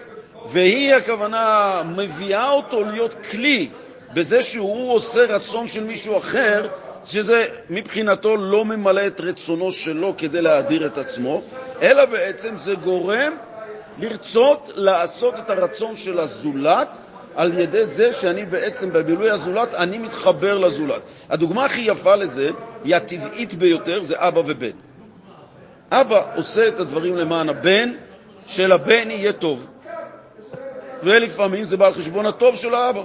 [0.49, 3.69] והיא הכוונה מביאה אותו להיות כלי
[4.13, 6.67] בזה שהוא עושה רצון של מישהו אחר,
[7.05, 11.41] שזה מבחינתו לא ממלא את רצונו שלו כדי להאדיר את עצמו,
[11.81, 13.33] אלא בעצם זה גורם
[13.97, 16.89] לרצות לעשות את הרצון של הזולת
[17.35, 21.01] על ידי זה שאני בעצם במילוי הזולת, אני מתחבר לזולת.
[21.29, 22.49] הדוגמה הכי יפה לזה
[22.83, 24.69] היא הטבעית ביותר, זה אבא ובן.
[25.91, 27.91] אבא עושה את הדברים למען הבן,
[28.47, 29.67] שלבן יהיה טוב.
[31.03, 33.01] ולפעמים זה בא על חשבון הטוב של האבא.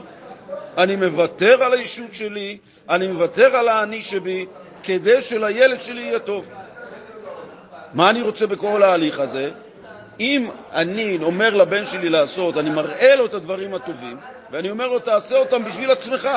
[0.78, 4.46] אני מוותר על האישות שלי, אני מוותר על האני שבי,
[4.82, 6.48] כדי שלילד שלי יהיה טוב.
[7.94, 9.50] מה אני רוצה בכל ההליך הזה?
[10.20, 14.16] אם אני אומר לבן שלי לעשות, אני מראה לו את הדברים הטובים,
[14.50, 16.28] ואני אומר לו, תעשה אותם בשביל עצמך.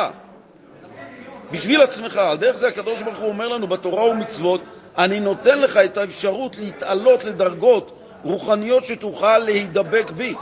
[1.52, 2.17] בשביל עצמך.
[2.17, 4.62] על דרך זה הקדוש ברוך הוא אומר לנו בתורה ומצוות,
[4.98, 10.36] אני נותן לך את האפשרות להתעלות לדרגות רוחניות שתוכל להידבק בי.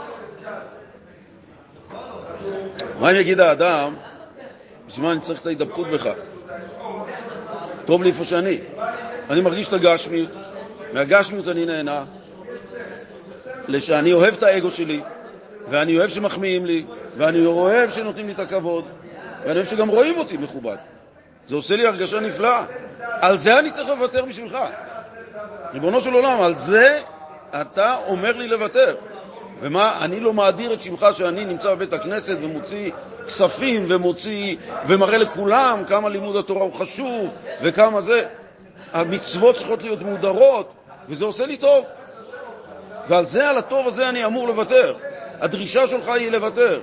[3.00, 3.94] מה אם יגיד האדם,
[4.88, 6.08] בשביל מה אני צריך את ההידבקות בך?
[7.84, 8.58] טוב לי איפה שאני.
[9.30, 10.28] אני מרגיש את הגשמיות,
[10.92, 12.04] מהגשמיות אני נהנה,
[13.78, 15.00] שאני אוהב את האגו שלי,
[15.68, 16.84] ואני אוהב שמחמיאים לי,
[17.16, 18.84] ואני אוהב שנותנים לי את הכבוד,
[19.44, 20.76] ואני אוהב שגם רואים אותי מכובד.
[21.48, 22.64] זה עושה לי הרגשה נפלאה.
[23.02, 24.58] על זה אני צריך לוותר בשבילך.
[25.72, 26.98] ריבונו של עולם, על זה
[27.60, 28.96] אתה אומר לי לוותר.
[29.60, 32.90] ומה, אני לא מאדיר את שמך שאני נמצא בבית הכנסת ומוציא
[33.26, 34.56] כספים ומוציא,
[34.86, 38.26] ומראה לכולם כמה לימוד התורה הוא חשוב וכמה זה.
[38.92, 40.72] המצוות צריכות להיות מודרות,
[41.08, 41.84] וזה עושה לי טוב.
[43.08, 44.94] ועל זה, על הטוב הזה אני אמור לוותר.
[45.40, 46.80] הדרישה שלך היא לוותר.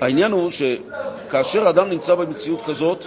[0.00, 3.04] העניין הוא שכאשר אדם נמצא במציאות כזאת,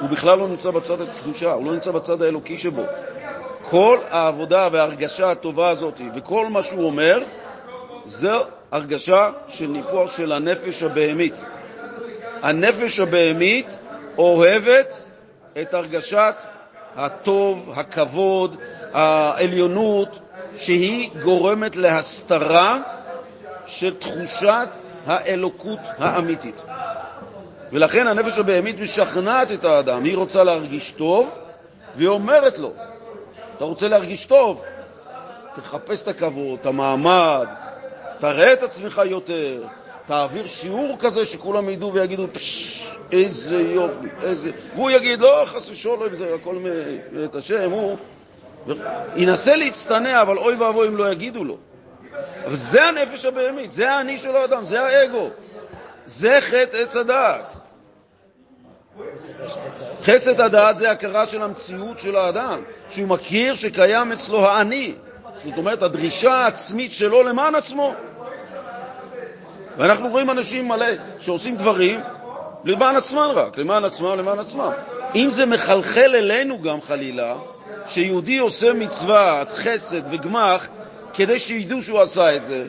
[0.00, 2.82] הוא בכלל לא נמצא בצד הקדושה, הוא לא נמצא בצד האלוקי שבו.
[3.62, 7.22] כל העבודה וההרגשה הטובה הזאת וכל מה שהוא אומר,
[8.06, 11.34] זו הרגשה של ניפוח של הנפש הבהמית.
[12.42, 13.78] הנפש הבהמית
[14.18, 15.00] אוהבת
[15.62, 16.34] את הרגשת
[16.96, 18.56] הטוב, הכבוד,
[18.92, 20.18] העליונות,
[20.56, 22.80] שהיא גורמת להסתרה
[23.66, 24.68] של תחושת
[25.06, 26.62] האלוקות האמיתית.
[27.72, 31.34] ולכן הנפש הבהמית משכנעת את האדם, היא רוצה להרגיש טוב,
[31.96, 32.72] והיא אומרת לו,
[33.56, 34.62] אתה רוצה להרגיש טוב?
[35.54, 37.46] תחפש את הכבוד, את המעמד,
[38.18, 39.62] תראה את עצמך יותר,
[40.06, 42.75] תעביר שיעור כזה שכולם ידעו ויגידו, פשש,
[43.12, 44.50] איזה יופי, איזה...
[44.74, 46.54] והוא יגיד, לא, חס ושלום, זה הכל
[47.12, 47.96] מאת השם, הוא...
[49.16, 51.56] ינסה להצטנע, אבל אוי ואבוי אם לא יגידו לו.
[52.46, 55.28] אבל זה הנפש הבהמית, זה האני של האדם, זה האגו.
[56.06, 57.54] זה חטא עץ הדעת.
[60.02, 64.94] חצת הדעת זה הכרה של המציאות של האדם, שהוא מכיר שקיים אצלו האני.
[65.44, 67.94] זאת אומרת, הדרישה העצמית שלו למען עצמו.
[69.76, 70.86] ואנחנו רואים אנשים מלא
[71.18, 72.00] שעושים דברים
[72.66, 74.70] למען עצמם רק, למען עצמם, למען עצמם.
[75.14, 77.36] אם זה מחלחל אלינו גם חלילה,
[77.86, 80.68] שיהודי עושה מצוות, חסד וגמח,
[81.14, 82.66] כדי שידעו שהוא עשה את זה,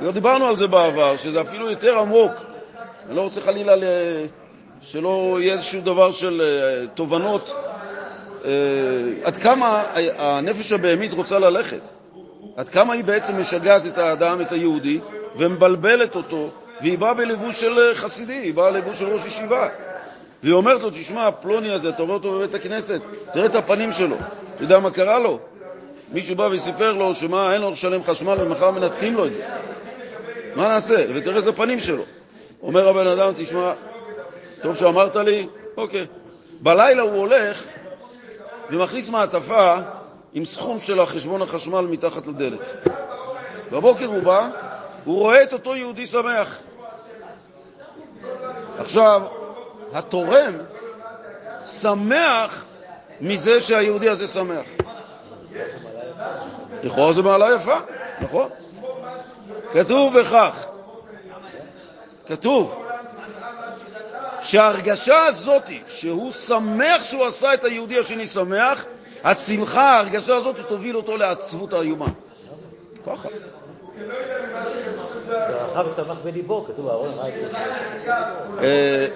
[0.00, 2.32] לא דיברנו על זה בעבר, שזה אפילו יותר עמוק.
[3.06, 3.74] אני לא רוצה חלילה.
[4.86, 7.50] שלא יהיה איזשהו דבר של uh, תובנות,
[8.42, 8.46] uh,
[9.24, 9.82] עד כמה
[10.18, 11.80] הנפש הבהמית רוצה ללכת,
[12.56, 15.00] עד כמה היא בעצם משגעת את האדם, את היהודי,
[15.36, 16.50] ומבלבלת אותו,
[16.84, 19.68] והיא באה בלבוש של אה, חסידי, היא באה בלבוש של ראש ישיבה.
[20.42, 23.00] והיא אומרת לו, תשמע, פלוני הזה, אתה רואה אותו בבית הכנסת,
[23.32, 24.16] תראה את הפנים שלו,
[24.54, 25.38] אתה יודע מה קרה לו?
[26.12, 29.44] מישהו בא וסיפר לו שמה, אין לו לשלם חשמל ומחר מנתקים לו את זה.
[30.54, 31.04] מה נעשה?
[31.14, 32.02] ותראה איזה פנים שלו.
[32.62, 33.72] אומר הבן אדם, תשמע,
[34.62, 36.06] טוב שאמרת לי, אוקיי.
[36.60, 37.64] בלילה הוא הולך
[38.70, 39.76] ומכניס מעטפה
[40.34, 42.60] עם סכום של החשבון החשמל מתחת לדלת.
[43.72, 44.48] בבוקר הוא בא,
[45.04, 46.60] הוא רואה את אותו יהודי שמח.
[48.78, 49.22] עכשיו,
[49.92, 50.54] התורם
[51.66, 52.64] שמח
[53.20, 54.66] מזה שהיהודי הזה שמח.
[56.82, 57.76] לכאורה זו מעלה יפה,
[58.20, 58.48] נכון?
[59.72, 60.66] כתוב בכך,
[62.28, 62.84] כתוב
[64.42, 68.84] שההרגשה הזאת, שהוא שמח שהוא עשה את היהודי השני שמח,
[69.24, 72.06] השמחה, ההרגשה הזאת, תוביל אותו לעצבות האיומה.
[73.06, 73.28] ככה.
[76.24, 77.08] בליבו, כתוב אהרון
[78.62, 79.06] אה,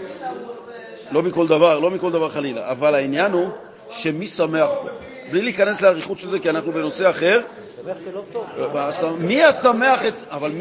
[1.11, 3.49] לא מכל דבר, לא מכל דבר חלילה, אבל העניין הוא
[3.91, 4.89] שמי שמח פה.
[5.31, 7.41] בלי להיכנס לאריכות של זה, כי אנחנו בנושא אחר.
[9.19, 10.53] מי השמח אצלי, אבל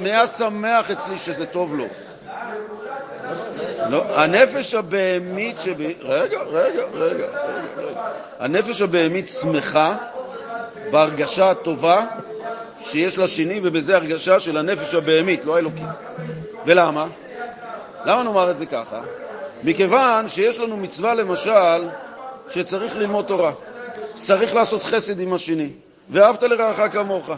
[0.00, 1.84] מי השמח אצלי שזה טוב לו?
[3.90, 5.94] לא, הנפש הבהמית שבי...
[6.02, 7.26] רגע, רגע, רגע,
[7.76, 8.10] רגע.
[8.38, 9.96] הנפש הבהמית שמחה
[10.90, 12.06] בהרגשה הטובה
[12.80, 15.86] שיש לשני, ובזה הרגשה של הנפש הבהמית, לא האלוקית.
[16.66, 17.06] ולמה?
[18.04, 19.00] למה נאמר את זה ככה?
[19.64, 21.88] מכיוון שיש לנו מצווה, למשל,
[22.50, 23.52] שצריך ללמוד תורה.
[24.14, 25.70] צריך לעשות חסד עם השני.
[26.10, 27.30] ואהבת לרעך כמוך,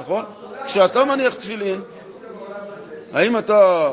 [0.00, 0.24] נכון?
[0.66, 1.80] כשאתה מניח תפילין,
[3.12, 3.90] האם אתה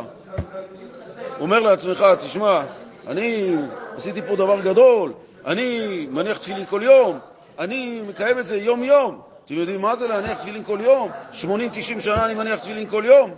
[1.40, 2.62] אומר לעצמך, תשמע,
[3.08, 3.56] אני
[3.98, 5.14] עשיתי פה דבר גדול,
[5.46, 7.20] אני מניח תפילין כל יום,
[7.60, 9.29] אני מקיים את זה יום-יום.
[9.50, 11.12] אתם יודעים מה זה להניח תפילין כל יום?
[11.34, 13.36] 80-90 שנה אני מניח תפילין כל יום,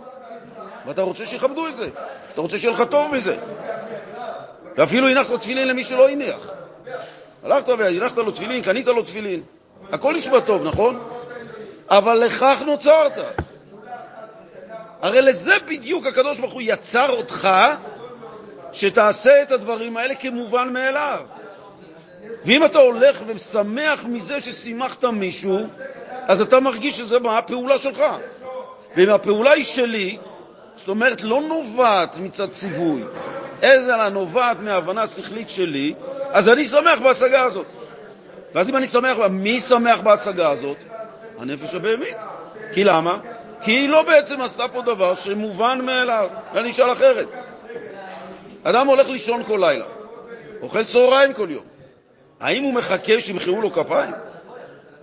[0.86, 1.88] ואתה רוצה שיכבדו את זה,
[2.32, 3.36] אתה רוצה שיהיה לך טוב מזה.
[4.76, 6.50] ואפילו הנחת תפילין למי שלא הניח.
[7.44, 9.42] הלכת והנחת לו תפילין, קנית לו תפילין.
[9.92, 11.00] הכל נשמע טוב, נכון?
[11.90, 13.18] אבל לכך נוצרת.
[15.02, 17.48] הרי לזה בדיוק הקדוש ברוך הוא יצר אותך,
[18.72, 21.24] שתעשה את הדברים האלה כמובן מאליו.
[22.44, 25.58] ואם אתה הולך ושמח מזה ששימחת מישהו,
[26.26, 28.02] אז אתה מרגיש שזה מה הפעולה שלך.
[28.96, 30.18] ואם הפעולה היא שלי,
[30.76, 33.02] זאת אומרת, לא נובעת מצד ציווי,
[33.62, 35.94] אלא נובעת מהבנה שכלית שלי,
[36.30, 37.66] אז אני שמח בהשגה הזאת.
[38.54, 40.76] ואז אם אני שמח, מי שמח בהשגה הזאת?
[41.38, 42.16] הנפש הבהמית.
[42.74, 43.18] כי למה?
[43.62, 46.28] כי היא לא בעצם עשתה פה דבר שמובן מאליו.
[46.54, 47.28] אני אשאל אחרת.
[48.62, 49.84] אדם הולך לישון כל לילה,
[50.62, 51.64] אוכל צהריים כל יום.
[52.40, 54.12] האם הוא מחכה שימחאו לו כפיים?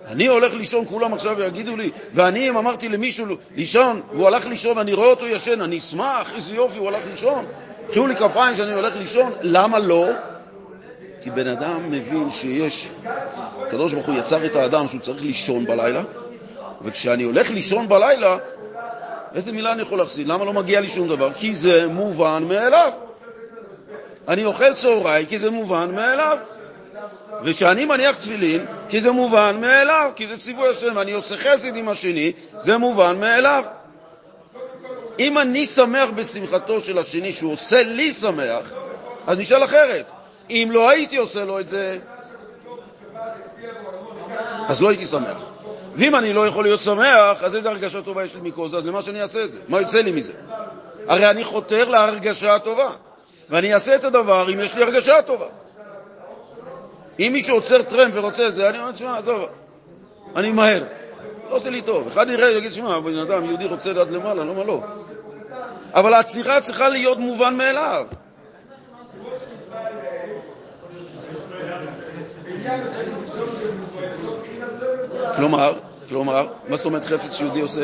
[0.10, 4.78] אני הולך לישון, כולם עכשיו יגידו לי, ואני, אם אמרתי למישהו לישון, והוא הלך לישון,
[4.78, 7.46] אני רואה אותו ישן, אני אשמח, איזה יופי, הוא הלך לישון.
[7.92, 10.08] קחו לי כפיים שאני הולך לישון, למה לא?
[11.22, 12.90] כי בן אדם מבין שיש,
[13.62, 16.02] הקדוש ברוך הוא יצר את האדם שהוא צריך לישון בלילה,
[16.82, 18.38] וכשאני הולך לישון בלילה,
[19.36, 20.28] איזה מילה אני יכול להפסיד?
[20.28, 21.34] למה לא מגיע לי שום דבר?
[21.34, 22.92] כי זה מובן מאליו.
[24.28, 26.38] אני אוכל צהריים כי זה מובן מאליו.
[27.44, 31.90] וכשאני מניח תפילין, כי זה מובן מאליו, כי זה ציווי השם, אני עושה חסד עם
[31.90, 33.64] השני, זה מובן מאליו.
[35.20, 38.74] אם אני שמח בשמחתו של השני, שהוא עושה לי שמח,
[39.28, 40.06] אז נשאל אחרת.
[40.50, 41.98] אם לא הייתי עושה לו את זה,
[44.68, 45.38] אז לא הייתי שמח.
[45.96, 48.78] ואם אני לא יכול להיות שמח, אז איזה הרגשה טובה יש לי מכל זה?
[48.78, 49.60] אז למה שאני אעשה את זה?
[49.68, 50.34] מה יוצא לי מזה?
[51.08, 52.92] הרי אני חותר להרגשה הטובה,
[53.50, 55.46] ואני אעשה את הדבר אם יש לי הרגשה טובה.
[57.20, 59.46] אם מישהו עוצר טרמפ ורוצה זה, אני אומר, תשמע, עזוב,
[60.36, 60.84] אני מהר.
[61.50, 62.08] לא עושה לי טוב.
[62.08, 64.82] אחד יראה, יגיד, שמע, בן אדם יהודי רוצה עד למעלה, למה לא?
[65.94, 68.06] אבל העצירה צריכה להיות מובן מאליו.
[75.36, 75.74] כלומר,
[76.10, 77.82] כלומר, מה זאת אומרת חפץ שיהודי עושה?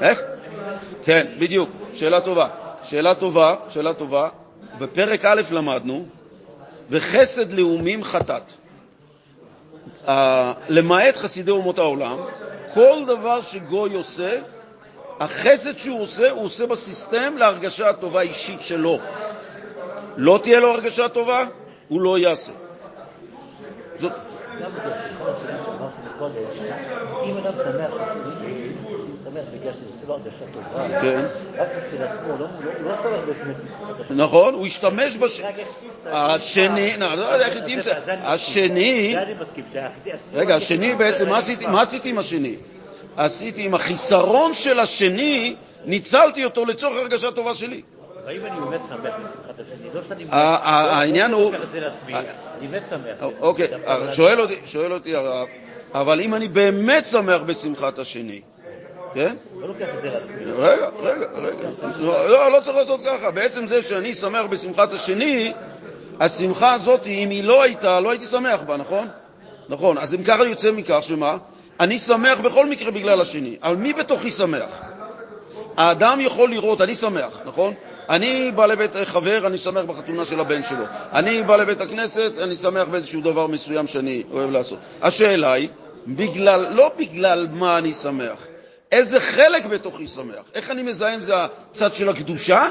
[0.00, 0.22] איך?
[1.04, 2.48] כן, בדיוק, שאלה טובה.
[2.82, 4.28] שאלה טובה, שאלה טובה.
[4.78, 6.06] בפרק א' למדנו,
[6.90, 8.42] וחסד לאומים חטאת.
[10.06, 10.10] Uh,
[10.68, 12.18] למעט חסידי אומות העולם,
[12.74, 14.40] כל דבר שגוי עושה,
[15.20, 18.98] החסד שהוא עושה, הוא עושה בסיסטם להרגשה הטובה האישית שלו.
[20.16, 21.46] לא תהיה לו הרגשה טובה,
[21.88, 22.52] הוא לא יעשה.
[23.98, 24.12] זאת...
[31.00, 31.24] כן.
[34.10, 35.40] נכון, הוא השתמש בש...
[36.06, 39.16] השני, לא יודע איך תמצא, השני,
[40.32, 41.28] רגע, השני בעצם,
[41.68, 42.56] מה עשיתי עם השני?
[43.16, 47.82] עשיתי עם החיסרון של השני, ניצלתי אותו לצורך הרגשה טובה שלי.
[48.26, 49.88] האם אני באמת שמח בשמחת השני?
[49.94, 50.24] לא שאני...
[50.30, 51.54] העניין הוא...
[51.54, 53.28] אני באמת שמח.
[53.40, 53.68] אוקיי,
[54.66, 55.48] שואל אותי הרב,
[55.94, 58.40] אבל אם אני באמת שמח בשמחת השני,
[59.14, 59.36] כן?
[59.60, 59.66] לא.
[60.58, 61.68] רגע, רגע, רגע.
[61.98, 63.30] לא, לא צריך לעשות ככה.
[63.30, 65.52] בעצם זה שאני שמח בשמחת השני,
[66.20, 69.08] השמחה הזאת, אם היא לא הייתה, לא הייתי שמח בה, נכון?
[69.68, 69.98] נכון.
[69.98, 71.36] אז אם ככה יוצא מכך, שמה?
[71.80, 74.80] אני שמח בכל מקרה בגלל השני, אבל מי בתוכי שמח?
[75.76, 77.74] האדם יכול לראות, אני שמח, נכון?
[78.08, 80.84] אני בא לבית חבר, אני שמח בחתונה של הבן שלו.
[81.12, 84.78] אני בא לבית הכנסת, אני שמח באיזשהו דבר מסוים שאני אוהב לעשות.
[85.02, 85.68] השאלה היא,
[86.06, 88.46] בגלל, לא בגלל מה אני שמח,
[88.92, 90.44] איזה חלק בתוכי שמח.
[90.54, 91.34] איך אני מזהה אם זה
[91.70, 92.68] הצד של הקדושה,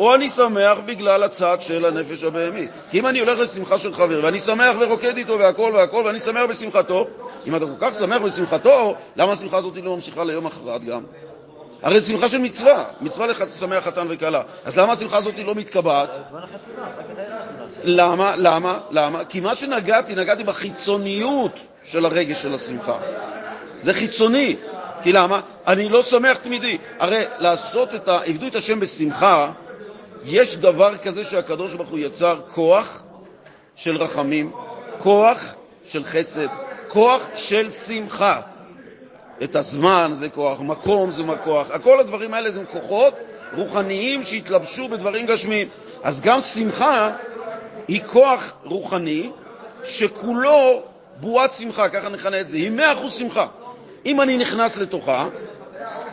[0.00, 2.68] או אני שמח בגלל הצד של הנפש הבהמי.
[2.90, 6.42] כי אם אני הולך לשמחה של חבר, ואני שמח ורוקד איתו והכל והכל, ואני שמח
[6.50, 7.06] בשמחתו,
[7.46, 11.02] אם אתה כל כך שמח בשמחתו, למה השמחה הזאת לא ממשיכה ליום אחרת גם?
[11.82, 14.42] הרי שמחה של מצווה, מצווה לשמח חתן וכלה.
[14.64, 16.10] אז למה השמחה הזאת לא מתקבעת?
[17.84, 18.34] למה?
[18.36, 18.78] למה?
[18.90, 19.24] למה?
[19.24, 21.52] כי מה שנגעתי, נגעתי בחיצוניות
[21.84, 22.98] של הרגש של השמחה.
[23.80, 24.56] זה חיצוני.
[25.02, 25.40] כי למה?
[25.66, 26.78] אני לא שמח תמידי.
[26.98, 28.20] הרי לעשות את ה...
[28.24, 29.52] עבדו את השם בשמחה,
[30.24, 33.02] יש דבר כזה שהקדוש ברוך הוא יצר כוח
[33.76, 34.52] של רחמים,
[34.98, 35.54] כוח
[35.88, 36.46] של חסד,
[36.88, 38.40] כוח של שמחה.
[39.42, 43.14] את הזמן זה כוח, מקום זה כוח, כל הדברים האלה זה כוחות
[43.56, 45.68] רוחניים שהתלבשו בדברים גשמיים.
[46.02, 47.10] אז גם שמחה
[47.88, 49.30] היא כוח רוחני
[49.84, 50.82] שכולו
[51.20, 53.46] בועת שמחה, ככה נכנה את זה, היא מאה אחוז שמחה.
[54.06, 55.28] אם אני נכנס לתוכה,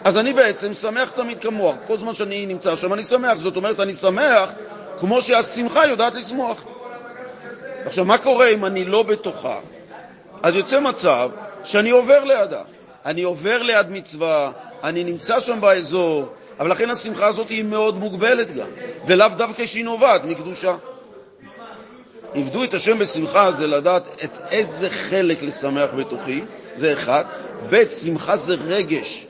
[0.04, 1.76] אז אני בעצם שמח תמיד כמוה.
[1.88, 3.38] כל זמן שאני נמצא שם אני שמח.
[3.38, 4.54] זאת אומרת, אני שמח
[5.00, 6.64] כמו שהשמחה יודעת לשמוח.
[7.86, 9.60] עכשיו, מה קורה אם אני לא בתוכה?
[10.44, 11.30] אז יוצא מצב
[11.64, 12.62] שאני עובר לידה.
[13.06, 14.52] אני עובר ליד מצווה,
[14.84, 16.26] אני נמצא שם באזור,
[16.60, 18.68] אבל לכן השמחה הזאת היא מאוד מוגבלת גם,
[19.08, 20.76] ולאו דווקא שהיא נובעת מקדושה.
[22.36, 26.42] עבדו את השם בשמחה זה לדעת את איזה חלק לשמח בתוכי,
[26.76, 27.24] זה אחד.
[27.70, 29.26] ב', שמחה זה רגש,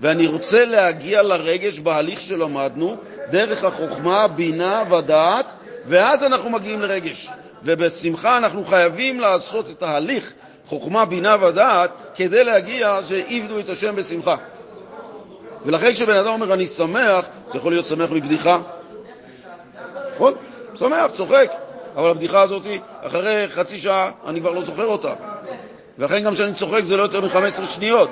[0.00, 2.96] ואני רוצה להגיע לרגש בהליך שלמדנו,
[3.30, 5.46] דרך החוכמה, בינה ודעת,
[5.88, 7.28] ואז אנחנו מגיעים לרגש.
[7.64, 10.32] ובשמחה אנחנו חייבים לעשות את ההליך
[10.66, 14.36] חוכמה, בינה ודעת, כדי להגיע שעבדו את השם בשמחה.
[15.66, 18.60] ולכן כשבן אדם אומר אני שמח, זה יכול להיות שמח מבדיחה.
[20.14, 20.34] נכון?
[20.74, 21.52] שמח, צוחק.
[21.96, 22.62] אבל הבדיחה הזאת,
[23.00, 25.14] אחרי חצי שעה אני כבר לא זוכר אותה.
[25.98, 28.10] ולכן גם כשאני צוחק זה לא יותר מ-15 שניות.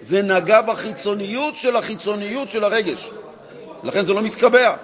[0.00, 3.10] זה נגע בחיצוניות של החיצוניות של הרגש.
[3.84, 4.76] לכן זה לא מתקבע.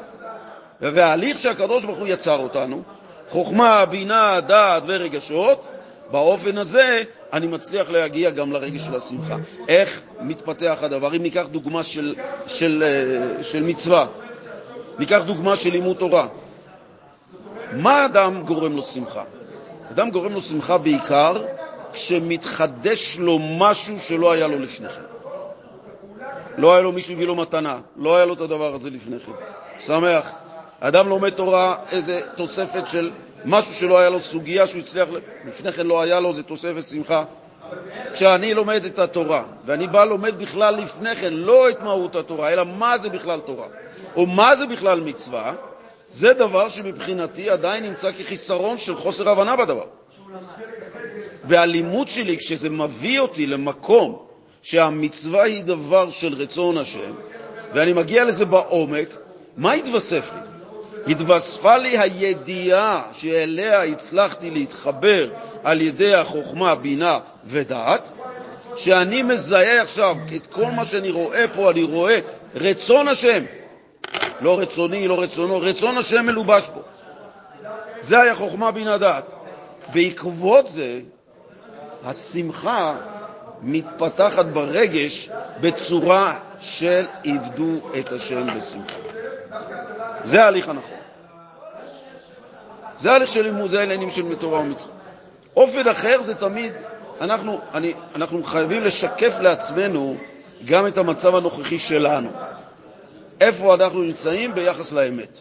[0.80, 2.82] וההליך שהקדוש ברוך הוא יצר אותנו,
[3.28, 5.64] חוכמה, בינה, דעת ורגשות,
[6.10, 9.36] באופן הזה אני מצליח להגיע גם לרגש של השמחה.
[9.68, 11.16] איך מתפתח הדבר?
[11.16, 12.14] אם ניקח דוגמה של,
[12.46, 14.06] של, אה, של מצווה,
[14.98, 16.26] ניקח דוגמה של לימוד תורה.
[17.72, 19.24] מה אדם גורם לו שמחה?
[19.90, 21.42] אדם גורם לו שמחה בעיקר
[21.92, 25.02] כשמתחדש לו משהו שלא היה לו לפני כן.
[26.58, 29.32] לא היה לו מישהו הביא לו מתנה, לא היה לו את הדבר הזה לפני כן.
[29.80, 30.32] שמח.
[30.80, 33.10] אדם לומד תורה, איזה תוספת של
[33.44, 35.08] משהו שלא היה לו, סוגיה שהוא הצליח,
[35.46, 37.24] לפני כן לא היה לו, זה תוספת שמחה.
[38.14, 42.64] כשאני לומד את התורה, ואני בא לומד בכלל לפני כן, לא את מהות התורה, אלא
[42.64, 43.66] מה זה בכלל תורה,
[44.16, 45.52] או מה זה בכלל מצווה,
[46.10, 49.84] זה דבר שמבחינתי עדיין נמצא כחיסרון של חוסר הבנה בדבר.
[51.44, 54.26] והלימוד שלי, כשזה מביא אותי למקום
[54.62, 57.12] שהמצווה היא דבר של רצון השם,
[57.74, 59.08] ואני מגיע לזה בעומק,
[59.56, 61.12] מה יתווסף לי?
[61.12, 65.30] התווספה לי הידיעה שאליה הצלחתי להתחבר
[65.64, 68.08] על ידי החוכמה, בינה ודעת,
[68.76, 72.18] שאני מזהה עכשיו את כל מה שאני רואה פה, אני רואה
[72.54, 73.44] רצון השם,
[74.40, 76.80] לא רצוני, לא רצונו, רצון השם מלובש פה.
[78.00, 79.37] זה היה חוכמה, בינה, דעת.
[79.92, 81.00] בעקבות זה,
[82.04, 82.94] השמחה
[83.62, 88.94] מתפתחת ברגש בצורה של עבדו את השם בשמחה.
[90.22, 90.96] זה ההליך הנכון.
[93.00, 94.94] זה ההליך של לימוד, זה העניינים של תורה ומצווה.
[95.56, 96.72] אופן אחר זה תמיד,
[97.20, 100.16] אנחנו, אני, אנחנו חייבים לשקף לעצמנו
[100.64, 102.30] גם את המצב הנוכחי שלנו.
[103.40, 105.40] איפה אנחנו נמצאים ביחס לאמת.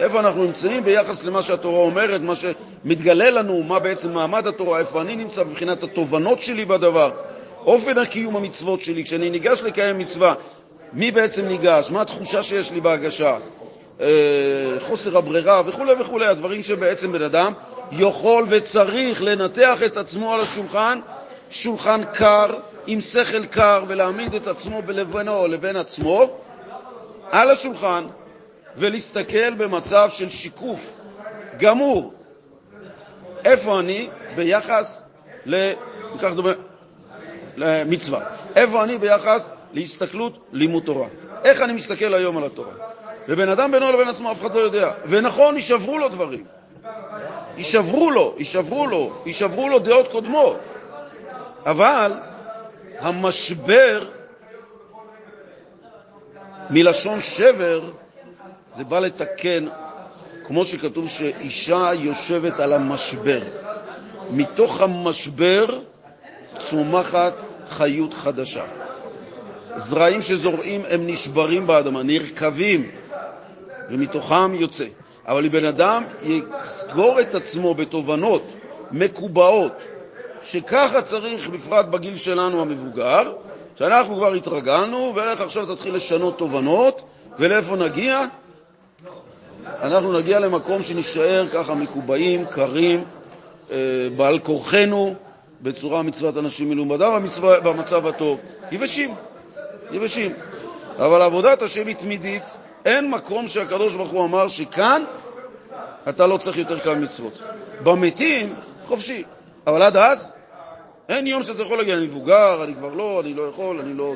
[0.00, 5.00] איפה אנחנו נמצאים ביחס למה שהתורה אומרת, מה שמתגלה לנו, מה בעצם מעמד התורה, איפה
[5.00, 7.10] אני נמצא מבחינת התובנות שלי בדבר,
[7.66, 10.34] אופן הקיום המצוות שלי, כשאני ניגש לקיים מצווה,
[10.92, 13.36] מי בעצם ניגש, מה התחושה שיש לי בהגשה,
[14.00, 14.06] אה,
[14.80, 17.52] חוסר הברירה וכו' וכו', הדברים שבעצם בן אדם
[17.92, 21.00] יכול וצריך לנתח את עצמו על השולחן,
[21.50, 22.46] שולחן קר,
[22.86, 26.26] עם שכל קר, ולהעמיד את עצמו בינו לבין עצמו
[27.30, 28.04] על השולחן,
[28.76, 30.92] ולהסתכל במצב של שיקוף
[31.58, 32.14] גמור.
[33.44, 35.02] איפה אני ביחס
[35.46, 35.72] ל...
[37.56, 38.20] למצווה.
[38.56, 41.08] איפה אני ביחס להסתכלות לימוד תורה.
[41.44, 42.72] איך אני מסתכל היום על התורה.
[43.28, 44.92] ובן אדם בינו לבין עצמו אף אחד לא יודע.
[45.08, 46.44] ונכון, יישברו לו דברים.
[47.56, 50.58] יישברו לו, יישברו לו, יישברו לו דעות קודמות.
[51.66, 52.12] אבל
[52.98, 54.04] המשבר
[56.70, 57.90] מלשון שבר
[58.76, 59.66] זה בא לתקן,
[60.44, 63.40] כמו שכתוב שאישה יושבת על המשבר.
[64.30, 65.66] מתוך המשבר
[66.58, 67.34] צומחת
[67.68, 68.64] חיות חדשה.
[69.76, 72.90] זרעים שזורעים הם נשברים באדמה, נרקבים,
[73.90, 74.86] ומתוכם יוצא.
[75.26, 78.42] אבל אם בן אדם יסגור את עצמו בתובנות
[78.90, 79.72] מקובעות,
[80.42, 83.32] שככה צריך, בפרט בגיל שלנו המבוגר,
[83.76, 87.02] שאנחנו כבר התרגלנו, ואיך עכשיו תתחיל לשנות תובנות,
[87.38, 88.26] ולאיפה נגיע?
[89.66, 93.04] אנחנו נגיע למקום שנשאר ככה מקובעים, קרים,
[93.70, 93.76] אה,
[94.16, 95.14] בעל כורחנו,
[95.62, 97.10] בצורה מצוות אנשים מלומדה,
[97.62, 98.40] במצב הטוב.
[98.72, 99.14] יבשים,
[99.92, 100.32] יבשים.
[100.98, 102.42] אבל עבודת השם היא תמידית,
[102.84, 105.02] אין מקום שהקדוש ברוך הוא אמר שכאן
[106.08, 107.42] אתה לא צריך יותר כמה מצוות.
[107.82, 108.54] במתים,
[108.86, 109.24] חופשי.
[109.66, 110.32] אבל עד אז,
[111.08, 114.14] אין יום שאתה יכול להגיד, אני מבוגר, אני כבר לא, אני לא יכול, אני לא...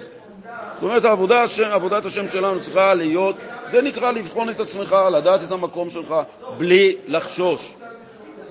[0.75, 3.37] זאת אומרת, העבודה, עבודת השם שלנו צריכה להיות,
[3.71, 6.15] זה נקרא לבחון את עצמך, לדעת את המקום שלך,
[6.59, 7.75] בלי לחשוש,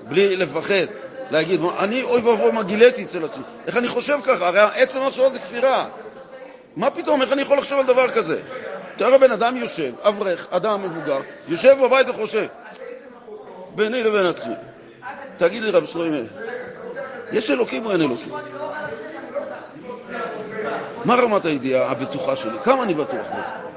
[0.08, 0.86] בלי לפחד.
[1.30, 3.44] להגיד, אני אוי ואבוי מה גיליתי אצל עצמי.
[3.66, 4.46] איך אני חושב ככה?
[4.46, 5.86] הרי עצם המחשבה זה כפירה.
[6.76, 8.40] מה פתאום, איך אני יכול לחשוב על דבר כזה?
[8.96, 11.18] תראה, בן אדם יושב, אברך, אדם מבוגר,
[11.48, 12.46] יושב בבית וחושב,
[13.74, 14.54] ביני לבין עצמי.
[15.36, 16.16] תגיד לי, רב שלמה,
[17.32, 18.32] יש אלוקים או אין אלוקים?
[21.04, 22.58] מה רמת הידיעה הבטוחה שלי?
[22.64, 23.74] כמה אני בטוח בזה?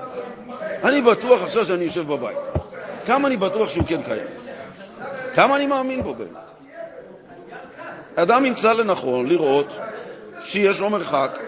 [0.83, 2.37] אני בטוח עכשיו שאני יושב בבית.
[3.05, 4.27] כמה אני בטוח שהוא כן קיים?
[5.33, 6.47] כמה אני מאמין בו באמת?
[8.15, 9.67] אדם ימצא לנכון לראות
[10.41, 11.39] שיש לו מרחק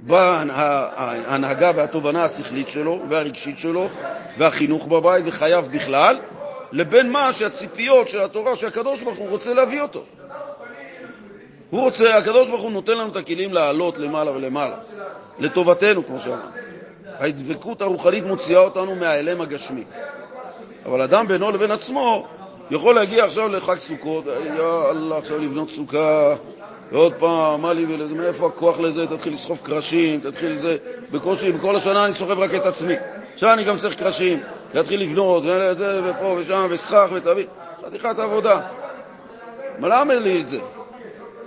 [0.00, 3.88] בהנהגה והתובנה השכלית שלו והרגשית שלו
[4.38, 6.18] והחינוך בבית וחייו בכלל,
[6.72, 10.04] לבין מה שהציפיות של התורה שהקדוש ברוך הוא רוצה להביא אותו.
[11.70, 14.76] הוא רוצה, הקדוש ברוך הוא נותן לנו את הכלים לעלות למעלה ולמעלה,
[15.38, 16.42] לטובתנו, כמו שאמרנו.
[17.18, 19.84] ההדבקות הרוחנית מוציאה אותנו מהאלם הגשמי.
[20.86, 22.26] אבל אדם בינו לבין עצמו
[22.70, 26.34] יכול להגיע עכשיו לחג סוכות, יא אללה, עכשיו לבנות סוכה,
[26.92, 30.76] ועוד פעם, מה לי מאיפה הכוח לזה, תתחיל לסחוב קרשים, תתחיל לזה,
[31.10, 32.94] בקושי, בכל השנה אני סוחב רק את עצמי.
[33.34, 34.40] עכשיו אני גם צריך קרשים,
[34.74, 37.46] להתחיל לבנות, וזה, ופה ושם, וסכך ותביא,
[37.86, 38.60] חתיכת עבודה.
[39.78, 40.58] מה למה לי את זה?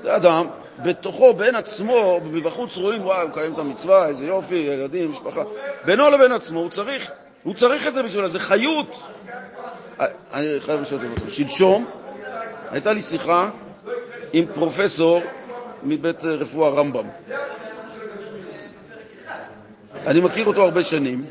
[0.01, 0.45] זה אדם,
[0.83, 5.41] בתוכו, בין עצמו, מבחוץ רואים, וואי, הוא מקיים את המצווה, איזה יופי, ילדים, משפחה.
[5.85, 7.11] בינו לבין עצמו, הוא צריך,
[7.43, 9.03] הוא צריך את זה בשביל זה חיות.
[10.33, 11.85] אני חייב לשאול אתכם, שלשום
[12.71, 13.49] הייתה לי שיחה
[14.33, 15.21] עם פרופסור
[15.83, 17.07] מבית רפואה רמב"ם.
[20.07, 21.25] אני מכיר אותו הרבה שנים,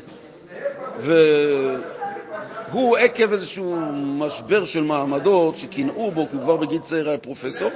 [2.71, 7.69] והוא עקב איזשהו משבר של מעמדות שקינאו בו, כי הוא כבר בגיל צעיר היה פרופסור,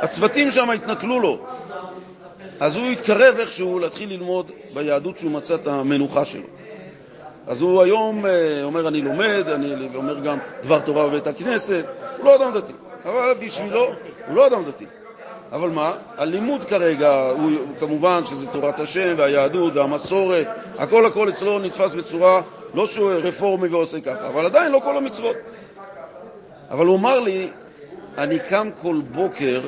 [0.00, 1.38] הצוותים שם התנכלו לו.
[2.60, 6.46] אז הוא התקרב איכשהו להתחיל ללמוד ביהדות שהוא מצא את המנוחה שלו.
[7.46, 11.84] אז הוא היום אה, אומר, אני לומד, אני אומר גם דבר תורה בבית הכנסת,
[12.16, 12.72] הוא לא אדם דתי.
[13.04, 13.86] אבל בשבילו,
[14.26, 14.86] הוא לא אדם דתי.
[15.52, 15.92] אבל מה?
[16.16, 20.46] הלימוד כרגע, הוא, כמובן שזה תורת השם והיהדות והמסורת,
[20.78, 22.42] הכל הכל אצלו נתפס בצורה,
[22.74, 25.36] לא שהוא רפורמי ועושה ככה, אבל עדיין לא כל המצוות.
[26.70, 27.50] אבל הוא אמר לי,
[28.18, 29.60] אני קם כל בוקר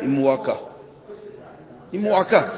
[0.00, 0.54] עם מועקה.
[1.92, 2.48] עם מועקה.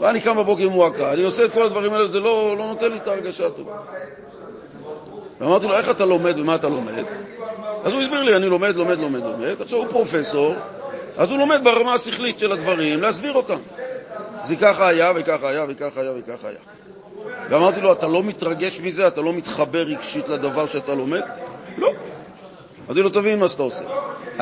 [0.00, 2.92] ואני קם בבוקר עם מועקה, אני עושה את כל הדברים האלה, זה לא, לא נותן
[2.92, 3.72] לי את ההרגשה הטובה.
[5.40, 7.04] ואמרתי לו, איך אתה לומד ומה אתה לומד?
[7.84, 9.60] אז הוא הסביר לי, אני לומד, לומד, לומד, לומד.
[9.60, 10.54] עכשיו הוא פרופסור,
[11.18, 13.58] אז הוא לומד ברמה השכלית של הדברים, להסביר אותם.
[14.44, 16.58] זה ככה היה וככה היה וככה היה וככה היה.
[17.50, 19.06] ואמרתי לו, אתה לא מתרגש מזה?
[19.06, 21.22] אתה לא מתחבר רגשית לדבר שאתה לומד?
[21.78, 21.92] לא.
[22.86, 23.84] אמרתי לו, תבין מה שאתה עושה.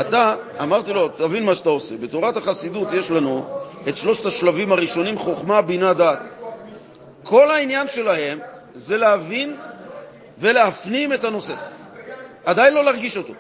[0.00, 1.94] אתה, אמרתי לו, תבין מה שאתה עושה.
[1.96, 3.46] בתורת החסידות יש לנו
[3.88, 6.18] את שלושת השלבים הראשונים, חוכמה, בינה, דעת.
[7.24, 8.38] כל העניין שלהם
[8.74, 9.57] זה להבין
[10.38, 11.55] ולהפנים את הנושא.
[12.44, 13.32] עדיין לא להרגיש אותו.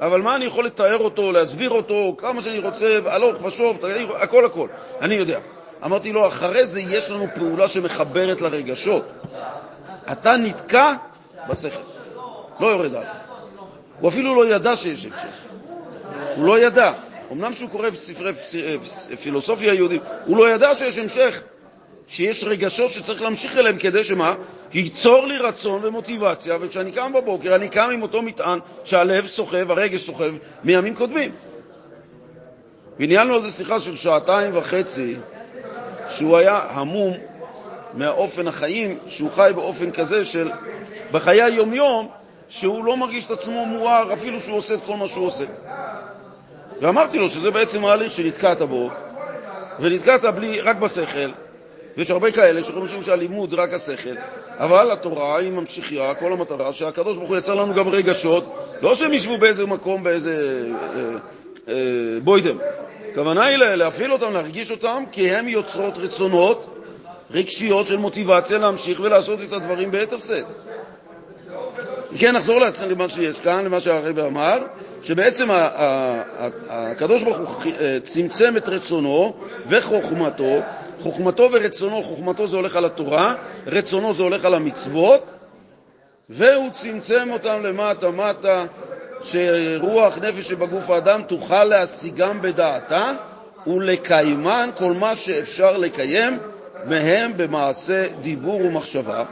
[0.00, 3.84] אבל מה אני יכול לתאר אותו, להסביר אותו, כמה שאני רוצה, הלוך ושוב,
[4.14, 4.68] הכל הכל.
[5.00, 5.38] אני יודע.
[5.84, 9.04] אמרתי לו, אחרי זה יש לנו פעולה שמחברת לרגשות.
[10.12, 10.94] אתה נתקע
[11.48, 11.80] בשכל,
[12.60, 13.12] לא יורד עליו.
[14.00, 15.46] הוא אפילו לא ידע שיש המשך.
[16.36, 16.92] הוא לא ידע.
[17.32, 18.32] אמנם שהוא קורא ספרי
[19.22, 21.42] פילוסופיה יהודית, הוא לא ידע שיש המשך,
[22.08, 24.34] שיש רגשות שצריך להמשיך אליהם כדי שמה?
[24.74, 30.00] ייצור לי רצון ומוטיבציה, וכשאני קם בבוקר אני קם עם אותו מטען שהלב סוחב, הרגש
[30.00, 30.32] סוחב,
[30.64, 31.32] מימים קודמים.
[32.98, 35.16] וניהלנו על זה שיחה של שעתיים וחצי,
[36.16, 37.12] שהוא היה המום
[37.94, 40.50] מהאופן החיים, שהוא חי באופן כזה של,
[41.12, 42.08] בחיי היום-יום,
[42.48, 45.44] שהוא לא מרגיש את עצמו מואר אפילו שהוא עושה את כל מה שהוא עושה.
[46.80, 48.90] ואמרתי לו שזה בעצם ההליך שנתקעת בו,
[49.80, 51.30] ונתקעת בלי, רק בשכל,
[51.96, 54.14] ויש הרבה כאלה שחושבים שהלימוד זה רק השכל,
[54.58, 58.44] אבל התורה היא ממשיכה, כל המטרה שהקדוש ברוך הוא יצר לנו גם רגשות,
[58.82, 60.64] לא שהם ישבו באיזה מקום, באיזה
[60.96, 61.02] אה,
[61.68, 61.74] אה,
[62.24, 62.56] בוידם.
[63.16, 66.66] הכוונה היא להפעיל אותם, להרגיש אותם, כי הם יוצרות רצונות
[67.30, 70.44] רגשיות של מוטיבציה להמשיך ולעשות את הדברים ביתר שאת.
[72.18, 72.60] כן, נחזור
[72.90, 74.58] למה שיש כאן, למה שהרבי אמר,
[75.02, 75.48] שבעצם
[76.68, 79.34] הקדוש ברוך הוא אה, צמצם את רצונו
[79.68, 80.60] וחוכמתו,
[81.00, 83.34] חוכמתו ורצונו, חוכמתו זה הולך על התורה,
[83.66, 85.22] רצונו זה הולך על המצוות,
[86.30, 88.64] והוא צמצם אותם למטה-מטה,
[89.26, 93.12] שרוח נפש שבגוף האדם תוכל להשיגם בדעתה
[93.66, 96.38] ולקיימן כל מה שאפשר לקיים
[96.84, 99.24] מהם במעשה דיבור ומחשבה,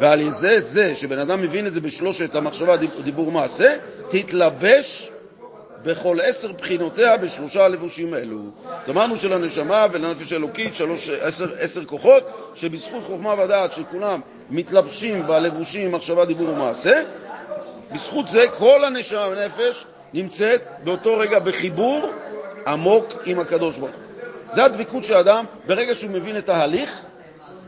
[0.00, 3.76] ועל ידי זה שבן אדם מבין את זה בשלושת המחשבה, דיבור, מעשה,
[4.08, 5.10] תתלבש
[5.82, 8.38] בכל עשר בחינותיה בשלושה הלבושים האלו.
[8.84, 14.20] אז אמרנו שלנשמה ולנפש האלוקית שלוש, עשר, עשר כוחות, שבזכות חוכמה ודעת שכולם
[14.50, 17.02] מתלבשים בלבושים מחשבה, דיבור ומעשה,
[17.92, 19.84] בזכות זה כל הנשמה והנפש
[20.14, 22.10] נמצאת באותו רגע בחיבור
[22.66, 24.06] עמוק עם הקדוש ברוך הוא.
[24.52, 27.00] זה הדבקות של האדם, ברגע שהוא מבין את ההליך,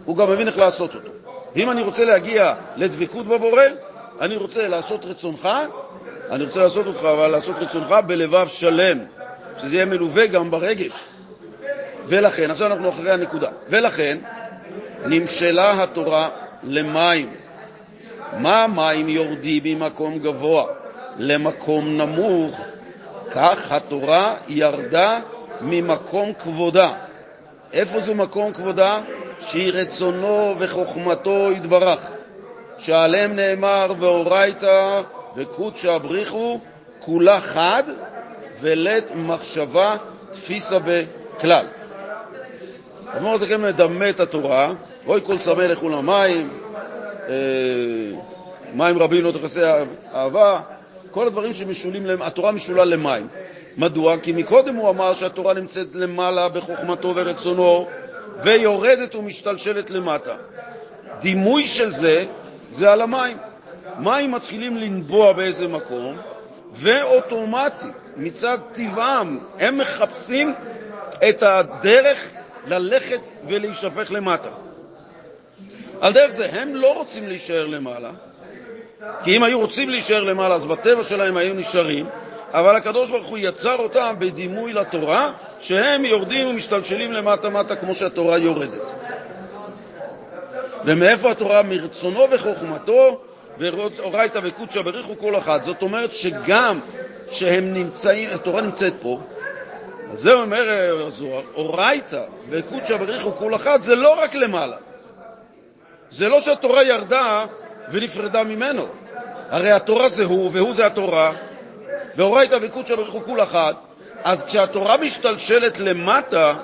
[0.04, 1.08] הוא גם מבין איך לעשות אותו.
[1.56, 3.62] אם אני רוצה להגיע לדבקות בבורא,
[4.20, 5.48] אני רוצה לעשות רצונך,
[6.30, 8.98] אני רוצה לעשות אותך, אבל לעשות רצונך בלבב שלם,
[9.58, 10.92] שזה יהיה מלווה גם ברגש.
[12.04, 14.18] ולכן, עכשיו אנחנו אחרי הנקודה, ולכן
[15.06, 16.28] נמשלה התורה
[16.62, 17.34] למים.
[18.32, 20.64] מה מים יורדים ממקום גבוה
[21.18, 22.60] למקום נמוך?
[23.30, 25.20] כך התורה ירדה
[25.60, 26.92] ממקום כבודה.
[27.72, 29.00] איפה זה מקום כבודה?
[29.40, 32.10] שהיא רצונו וחוכמתו יתברך,
[32.78, 35.02] שעליהם נאמר ואורייתא
[35.36, 36.60] וקודשא בריחו
[36.98, 37.82] כולה חד
[38.60, 39.96] ולית מחשבה
[40.30, 41.66] תפיסה בכלל.
[43.06, 44.72] אדמו"ר הזקן מדמה את התורה,
[45.06, 46.48] אוי כל צמא לכו למים,
[48.74, 50.60] מים רבים לא תכסה אהבה,
[51.10, 53.28] כל הדברים שמשולים, התורה משולה למים.
[53.76, 54.18] מדוע?
[54.18, 57.86] כי מקודם הוא אמר שהתורה נמצאת למעלה בחוכמתו ורצונו,
[58.42, 60.36] ויורדת ומשתלשלת למטה.
[61.20, 62.24] דימוי של זה
[62.70, 63.36] זה על המים.
[63.98, 66.16] מים מתחילים לנבוע באיזה מקום,
[66.72, 70.54] ואוטומטית, מצד טבעם, הם מחפשים
[71.28, 72.28] את הדרך
[72.66, 74.48] ללכת ולהישפך למטה.
[76.00, 78.10] על דרך זה, הם לא רוצים להישאר למעלה,
[79.24, 82.06] כי אם היו רוצים להישאר למעלה, אז בטבע שלהם היו נשארים,
[82.52, 88.92] אבל הקדוש ברוך הוא יצר אותם בדימוי לתורה, שהם יורדים ומשתלשלים למטה-מטה כמו שהתורה יורדת.
[90.84, 91.62] ומאיפה התורה?
[91.62, 93.20] מרצונו וחוכמתו,
[93.58, 95.62] ואורייתא וקודשא בריחו כל אחד.
[95.62, 96.78] זאת אומרת שגם
[97.30, 99.20] שהם נמצאים, התורה נמצאת פה,
[100.12, 100.68] אז זה אומר
[101.06, 104.76] הזוהר, אורייתא וקודשא בריחו כל אחד, זה לא רק למעלה.
[106.10, 107.46] זה לא שהתורה ירדה
[107.92, 108.86] ונפרדה ממנו.
[109.50, 111.32] הרי התורה זה הוא, והוא זה התורה,
[112.16, 113.74] ואורייתא וקודשא בריך הוא כול אחד,
[114.24, 116.54] אז כשהתורה משתלשלת למטה,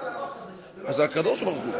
[0.86, 1.72] אז הקדוש ברוך הוא.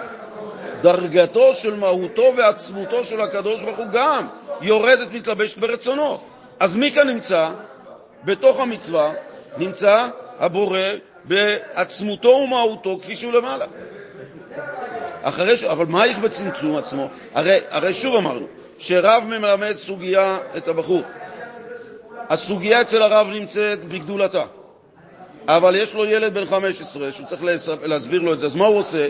[0.82, 4.26] דרגתו של מהותו ועצמותו של הקדוש ברוך הוא גם
[4.60, 6.20] יורדת, מתלבשת ברצונו.
[6.60, 7.50] אז מי כאן נמצא?
[8.24, 9.12] בתוך המצווה
[9.58, 10.08] נמצא
[10.38, 10.80] הבורא
[11.24, 13.66] בעצמותו ומהותו כפי שהוא למעלה.
[15.24, 15.64] אחרי ש...
[15.64, 17.08] אבל מה יש בצמצום עצמו?
[17.34, 18.46] הרי, הרי שוב אמרנו,
[18.78, 21.02] שרב מלמד סוגיה את הבחור.
[22.30, 24.44] הסוגיה אצל הרב נמצאת בגדולתה,
[25.48, 27.42] אבל יש לו ילד בן 15 שהוא צריך
[27.82, 29.08] להסביר לו את זה, אז מה הוא עושה?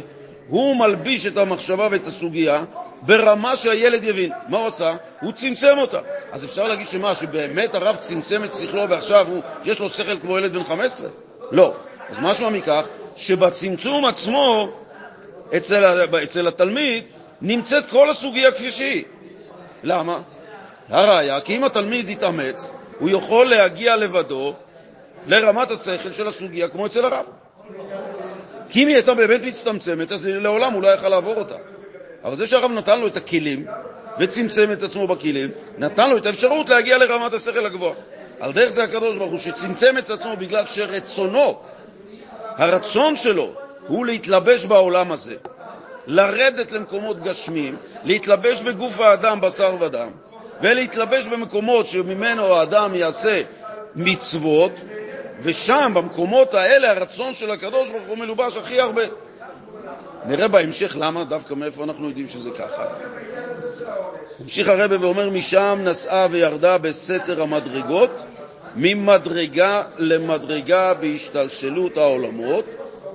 [0.48, 2.64] הוא מלביש את המחשבה ואת הסוגיה
[3.02, 4.32] ברמה שהילד יבין.
[4.48, 4.96] מה הוא עשה?
[5.20, 5.98] הוא צמצם אותה.
[6.32, 10.38] אז אפשר להגיד שמה, שבאמת הרב צמצם את שכלו ועכשיו הוא, יש לו שכל כמו
[10.38, 11.08] ילד בן 15?
[11.50, 11.72] לא.
[12.10, 12.86] אז משמע מכך
[13.16, 14.68] שבצמצום עצמו
[15.56, 17.04] אצל, אצל התלמיד
[17.42, 19.04] נמצאת כל הסוגיה כפי שהיא.
[19.82, 20.20] למה?
[20.88, 24.54] הראיה, כי אם התלמיד יתאמץ, הוא יכול להגיע לבדו
[25.26, 27.26] לרמת השכל של הסוגיה כמו אצל הרב.
[28.68, 31.54] כי אם היא הייתה באמת מצטמצמת, אז לעולם הוא לא יכל לעבור אותה.
[32.24, 33.66] אבל זה שהרב נתן לו את הכלים
[34.18, 37.94] וצמצם את עצמו בכלים, נתן לו את האפשרות להגיע לרמת השכל הגבוהה.
[38.40, 41.58] על דרך זה הקדוש ברוך הוא שצמצם את עצמו בגלל שרצונו,
[42.56, 43.52] הרצון שלו,
[43.86, 45.34] הוא להתלבש בעולם הזה,
[46.06, 50.08] לרדת למקומות גשמיים, להתלבש בגוף האדם בשר ודם,
[50.62, 53.42] ולהתלבש במקומות שממנו האדם יעשה
[53.96, 54.72] מצוות,
[55.40, 59.02] ושם, במקומות האלה, הרצון של הקדוש ברוך הוא מלובש הכי הרבה.
[60.26, 62.86] נראה בהמשך למה, דווקא מאיפה אנחנו יודעים שזה ככה.
[64.40, 68.10] המשיך הרבה ואומר, משם נסעה וירדה בסתר המדרגות,
[68.76, 72.64] ממדרגה למדרגה בהשתלשלות העולמות,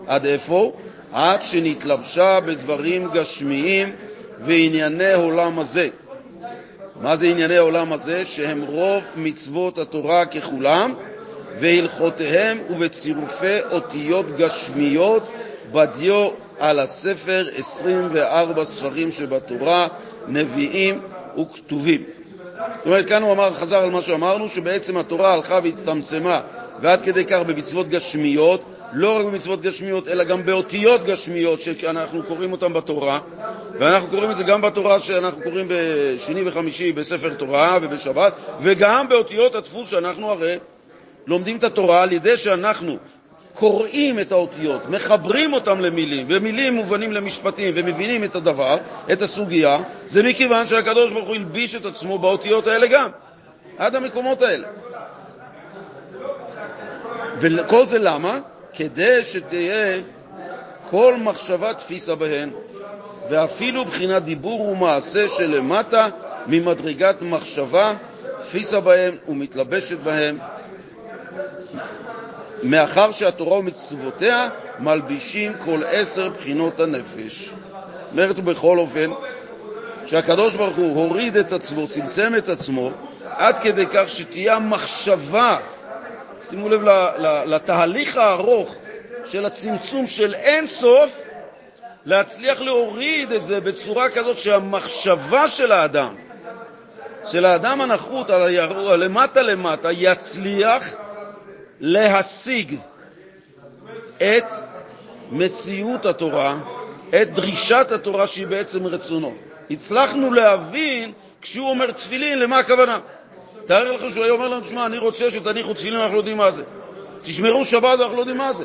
[0.10, 0.72] עד איפה?
[1.14, 3.92] עד שנתלבשה בדברים גשמיים
[4.46, 5.90] וענייני עולם הזה.
[7.02, 8.26] מה זה ענייני העולם הזה?
[8.26, 10.94] שהם רוב מצוות התורה ככולם,
[11.60, 15.32] והלכותיהם ובצירופי אותיות גשמיות
[15.72, 16.30] בדיו
[16.60, 19.88] על הספר 24 ספרים שבתורה,
[20.28, 21.00] נביאים
[21.42, 22.04] וכתובים.
[22.78, 26.42] זאת אומרת, כאן הוא אמר, חזר על מה שאמרנו, שבעצם התורה הלכה והצטמצמה,
[26.82, 28.62] ועד כדי כך במצוות גשמיות,
[28.94, 33.20] לא רק במצוות גשמיות, אלא גם באותיות גשמיות שאנחנו קוראים אותן בתורה,
[33.80, 39.56] ואנחנו קוראים את זה גם בתורה שאנחנו קוראים בשני וחמישי בספר תורה ובשבת, וגם באותיות
[39.56, 40.58] הדפוס שאנחנו הרי
[41.28, 42.98] לומדים את התורה על ידי שאנחנו
[43.54, 48.78] קוראים את האותיות, מחברים אותם למילים, ומילים מובנים למשפטים, ומבינים את הדבר,
[49.12, 53.10] את הסוגיה, זה מכיוון שהקדוש ברוך הוא הלביש את עצמו באותיות האלה גם,
[53.78, 54.68] עד המקומות האלה.
[57.38, 58.40] וכל זה למה?
[58.74, 60.02] כדי שתהיה
[60.90, 62.50] כל מחשבה תפיסה בהן,
[63.30, 66.08] ואפילו בחינת דיבור ומעשה שלמטה
[66.48, 67.94] ממדרגת מחשבה
[68.42, 70.38] תפיסה בהם ומתלבשת בהם,
[72.64, 74.50] מאחר שהתורה ומצוותיה
[74.80, 77.50] מלבישים כל עשר בחינות הנפש.
[78.12, 79.12] אומרת בכל אופן
[80.06, 82.92] שהקדוש ברוך הוא הוריד את עצמו, צמצם את עצמו,
[83.30, 85.58] עד כדי כך שתהיה המחשבה,
[86.44, 86.82] שימו לב
[87.46, 88.76] לתהליך הארוך
[89.26, 91.22] של הצמצום של אין סוף,
[92.06, 96.16] להצליח להוריד את זה בצורה כזאת שהמחשבה של האדם,
[97.28, 98.30] של האדם הנחות,
[98.98, 100.96] למטה למטה, יצליח
[101.80, 102.76] להשיג
[104.18, 104.46] את
[105.32, 106.58] מציאות התורה,
[107.10, 109.34] את דרישת התורה שהיא בעצם רצונו.
[109.72, 111.12] הצלחנו להבין,
[111.42, 113.00] כשהוא אומר תפילין, למה הכוונה.
[113.70, 116.52] תאר לכם שהוא היה אומר לנו, תשמע, אני רוצה שתניחו תפילין, אנחנו לא יודעים מה
[116.52, 116.64] זה.
[117.24, 118.64] תשמרו שבת, אנחנו לא יודעים מה זה.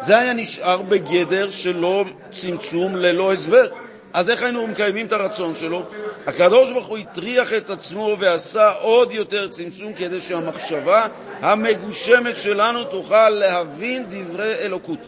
[0.00, 3.68] זה היה נשאר בגדר שלא צמצום ללא הסבר.
[4.12, 5.82] אז איך היינו מקיימים את הרצון שלו?
[6.26, 11.06] הקדוש ברוך הוא הטריח את עצמו ועשה עוד יותר צמצום כדי שהמחשבה
[11.40, 15.06] המגושמת שלנו תוכל להבין דברי אלוקות.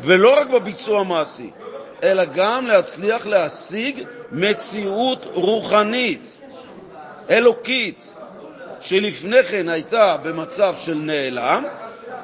[0.00, 1.50] ולא רק בביצוע המעשי,
[2.02, 6.41] אלא גם להצליח להשיג מציאות רוחנית,
[7.32, 8.12] אלוקית,
[8.80, 11.64] שלפני כן הייתה במצב של נעלם,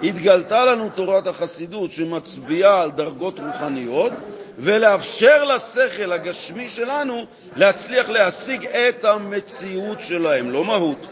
[0.03, 4.13] התגלתה לנו תורת החסידות שמצביעה על דרגות רוחניות,
[4.59, 11.07] ולאפשר לשכל הגשמי שלנו להצליח להשיג את המציאות שלהם, לא מהות,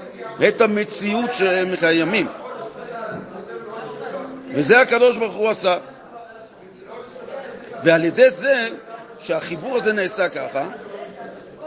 [0.49, 2.27] את המציאות שהם קיימים.
[4.55, 5.79] וזה הקדוש ברוך הוא עשה.
[7.85, 8.69] ועל ידי זה
[9.21, 10.69] שהחיבור הזה נעשה ככה,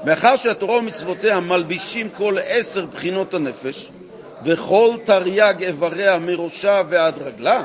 [0.04, 3.90] מאחר שהתורה ומצוותיה מלבישים כל עשר בחינות הנפש,
[4.44, 7.64] וכל תרי"ג איבריה מראשה ועד רגלה,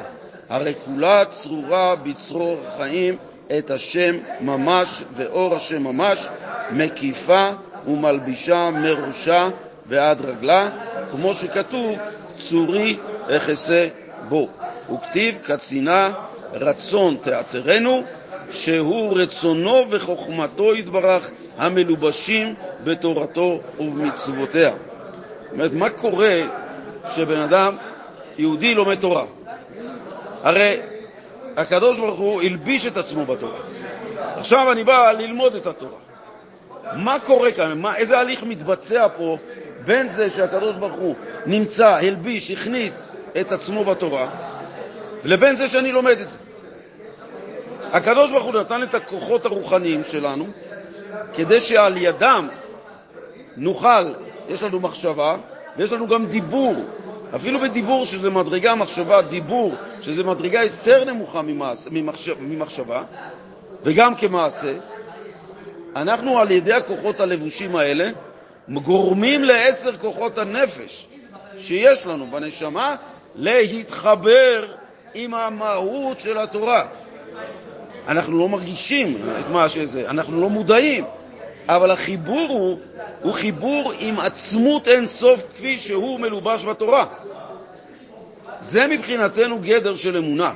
[0.48, 3.16] הרי כולה צרורה בצרור חיים
[3.58, 6.28] את השם ממש ואור השם ממש,
[6.70, 7.50] מקיפה
[7.86, 9.48] ומלבישה מראשה
[9.86, 10.68] ועד רגלה,
[11.10, 11.98] כמו שכתוב,
[12.38, 12.96] צורי
[13.30, 13.88] אכסה
[14.28, 14.48] בו.
[14.94, 16.10] וכתיב קצינה
[16.52, 18.02] רצון תעתרנו,
[18.50, 24.70] שהוא רצונו וחוכמתו יתברך המלובשים בתורתו ובמצוותיה.
[24.70, 26.40] זאת אומרת, מה קורה
[27.10, 27.76] כשבן אדם
[28.38, 29.24] יהודי לומד תורה?
[30.42, 30.76] הרי
[31.56, 33.58] הקדוש ברוך הוא הלביש את עצמו בתורה.
[34.36, 35.98] עכשיו אני בא ללמוד את התורה.
[36.96, 37.78] מה קורה כאן?
[37.78, 39.38] מה, איזה הליך מתבצע פה
[39.84, 41.14] בין זה שהקדוש ברוך הוא
[41.46, 44.28] נמצא, הלביש, הכניס את עצמו בתורה,
[45.24, 46.38] לבין זה שאני לומד את זה?
[47.94, 50.46] הקדוש ברוך הוא נתן את הכוחות הרוחניים שלנו
[51.34, 52.48] כדי שעל ידם
[53.56, 54.04] נוכל,
[54.48, 55.36] יש לנו מחשבה
[55.76, 56.74] ויש לנו גם דיבור
[57.36, 63.02] אפילו בדיבור שזה מדרגה מחשבה, דיבור שזה מדרגה יותר נמוכה ממעש, ממחשב, ממחשבה,
[63.82, 64.74] וגם כמעשה,
[65.96, 68.10] אנחנו על ידי הכוחות הלבושים האלה
[68.68, 71.08] גורמים לעשר כוחות הנפש
[71.58, 72.96] שיש לנו בנשמה
[73.34, 74.66] להתחבר
[75.14, 76.86] עם המהות של התורה.
[78.08, 81.04] אנחנו לא מרגישים את מה שזה, אנחנו לא מודעים,
[81.68, 82.78] אבל החיבור הוא,
[83.22, 87.04] הוא חיבור עם עצמות אין סוף כפי שהוא מלובש בתורה.
[88.60, 90.52] זה מבחינתנו גדר של אמונה.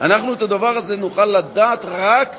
[0.00, 2.36] אנחנו את הדבר הזה נוכל לדעת רק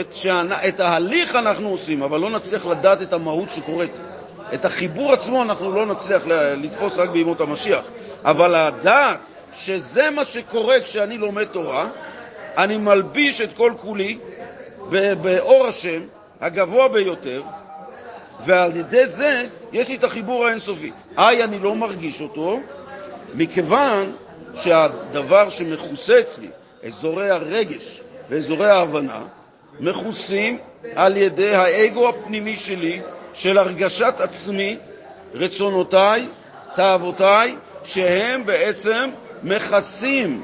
[0.00, 3.92] את, שענה, את ההליך אנחנו עושים, אבל לא נצליח לדעת את המהות שקורית.
[4.54, 6.22] את החיבור עצמו אנחנו לא נצליח
[6.62, 7.84] לתפוס רק בימות המשיח,
[8.24, 9.18] אבל לדעת
[9.54, 11.88] שזה מה שקורה כשאני לומד תורה,
[12.58, 14.18] אני מלביש את כל כולי
[15.22, 16.00] באור השם
[16.40, 17.42] הגבוה ביותר,
[18.44, 20.92] ועל ידי זה יש לי את החיבור האינסופי.
[21.18, 22.60] איי, אני לא מרגיש אותו,
[23.34, 24.12] מכיוון
[24.54, 26.48] שהדבר שמכוסה אצלי
[26.86, 29.22] אזורי הרגש ואזורי ההבנה,
[29.80, 30.58] מכוסים
[30.94, 33.00] על ידי האגו הפנימי שלי
[33.34, 34.76] של הרגשת עצמי,
[35.34, 36.26] רצונותיי,
[36.76, 39.10] תאוותיי, שהם בעצם
[39.42, 40.42] מכסים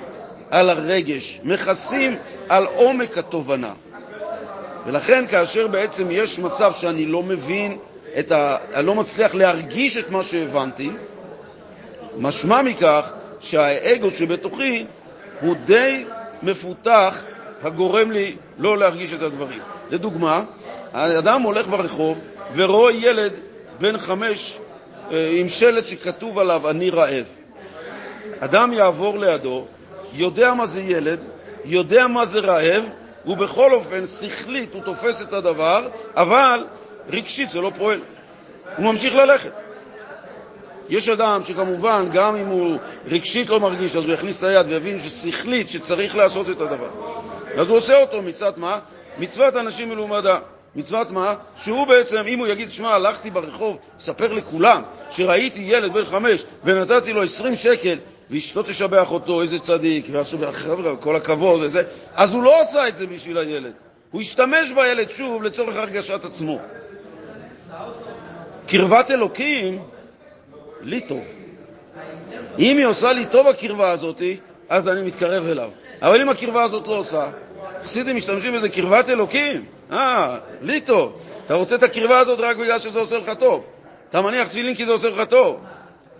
[0.51, 2.17] על הרגש, מכסים
[2.49, 3.73] על עומק התובנה.
[4.87, 7.79] ולכן כאשר בעצם יש מצב שאני לא מבין,
[8.19, 8.57] את ה...
[8.75, 10.91] אני לא מצליח להרגיש את מה שהבנתי,
[12.19, 14.87] משמע מכך שהאגו שבתוכי
[15.41, 16.05] הוא די
[16.43, 17.23] מפותח,
[17.63, 19.61] הגורם לי לא להרגיש את הדברים.
[19.91, 20.43] לדוגמה,
[20.93, 22.21] האדם הולך ברחוב
[22.55, 23.33] ורואה ילד
[23.79, 24.59] בן חמש
[25.13, 27.25] אה, עם שלט שכתוב עליו "אני רעב".
[28.41, 29.67] אדם יעבור לידו,
[30.17, 31.19] יודע מה זה ילד,
[31.65, 32.85] יודע מה זה רעב,
[33.27, 36.65] ובכל אופן, שכלית הוא תופס את הדבר, אבל
[37.11, 38.01] רגשית זה לא פועל.
[38.77, 39.53] הוא ממשיך ללכת.
[40.89, 45.01] יש אדם שכמובן, גם אם הוא רגשית לא מרגיש, אז הוא יכניס את היד ויבין
[45.01, 46.89] ששכלית, שצריך לעשות את הדבר.
[47.59, 48.79] אז הוא עושה אותו מצוות מה?
[49.19, 50.39] מצוות אנשים מלומדה.
[50.77, 51.35] מצוות מה?
[51.63, 57.13] שהוא בעצם, אם הוא יגיד, שמע, הלכתי ברחוב, ספר לכולם שראיתי ילד בן חמש ונתתי
[57.13, 57.99] לו 20 שקל
[58.31, 60.07] ואשתו תשבח אותו, איזה צדיק,
[60.53, 61.83] חבר'ה, כל הכבוד וזה,
[62.15, 63.73] אז הוא לא עשה את זה בשביל הילד.
[64.11, 66.59] הוא השתמש בילד שוב לצורך הרגשת עצמו.
[68.67, 69.83] קרבת אלוקים,
[70.83, 71.25] לי טוב.
[72.59, 74.23] אם היא עושה לי טוב הקרבה הזאת,
[74.69, 75.71] אז אני מתקרב אליו.
[76.03, 77.31] אבל אם הקרבה הזאת לא עושה,
[77.85, 79.65] חסידים משתמשים בזה קרבת אלוקים.
[79.93, 81.19] אה, לי טוב.
[81.47, 83.65] אתה רוצה את הקרבה הזאת רק בגלל שזה עושה לך טוב.
[84.11, 85.61] אתה מניח תפילין כי זה עושה לך טוב.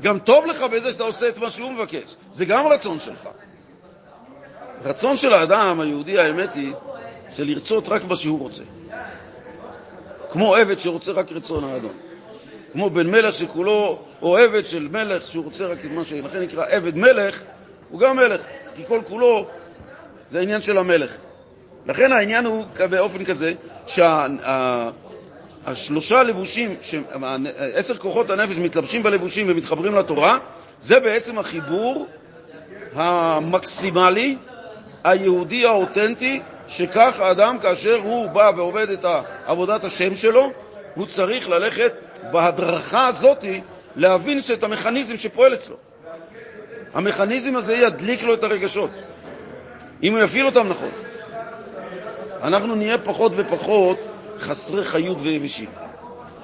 [0.03, 2.17] גם טוב לך בזה שאתה עושה את מה שהוא מבקש.
[2.33, 3.29] זה גם רצון שלך.
[4.85, 6.73] רצון של האדם היהודי, האמת היא,
[7.33, 8.63] זה לרצות רק מה שהוא רוצה.
[10.31, 11.93] כמו עבד שרוצה רק רצון האדון.
[12.73, 16.13] כמו בן מלך שכולו, או עבד של מלך שהוא רוצה רק את מה ש...
[16.13, 17.43] לכן נקרא עבד מלך,
[17.91, 18.43] הוא גם מלך,
[18.75, 19.47] כי כל כולו
[20.31, 21.17] זה העניין של המלך.
[21.87, 23.55] לכן העניין הוא באופן כזה
[25.67, 26.75] שהשלושה לבושים,
[27.75, 30.39] עשר כוחות הנפש מתלבשים בלבושים ומתחברים לתורה,
[30.81, 32.07] זה בעצם החיבור
[32.95, 34.37] המקסימלי,
[35.05, 39.05] היהודי האותנטי, שכך האדם, כאשר הוא בא ועובד את
[39.47, 40.53] עבודת השם שלו,
[40.95, 41.93] הוא צריך ללכת
[42.31, 43.45] בהדרכה הזאת
[43.97, 45.77] להבין את המכניזם שפועל אצלו.
[46.95, 48.91] המכניזם הזה ידליק לו את הרגשות,
[50.03, 50.91] אם הוא יפעיל אותם נכון.
[52.43, 53.99] אנחנו נהיה פחות ופחות
[54.41, 55.69] חסרי חיות ויבשים.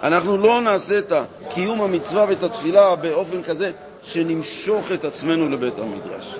[0.03, 1.13] אנחנו לא נעשה את
[1.51, 3.71] קיום המצווה ואת התפילה באופן כזה
[4.03, 6.35] שנמשוך את עצמנו לבית המדרש.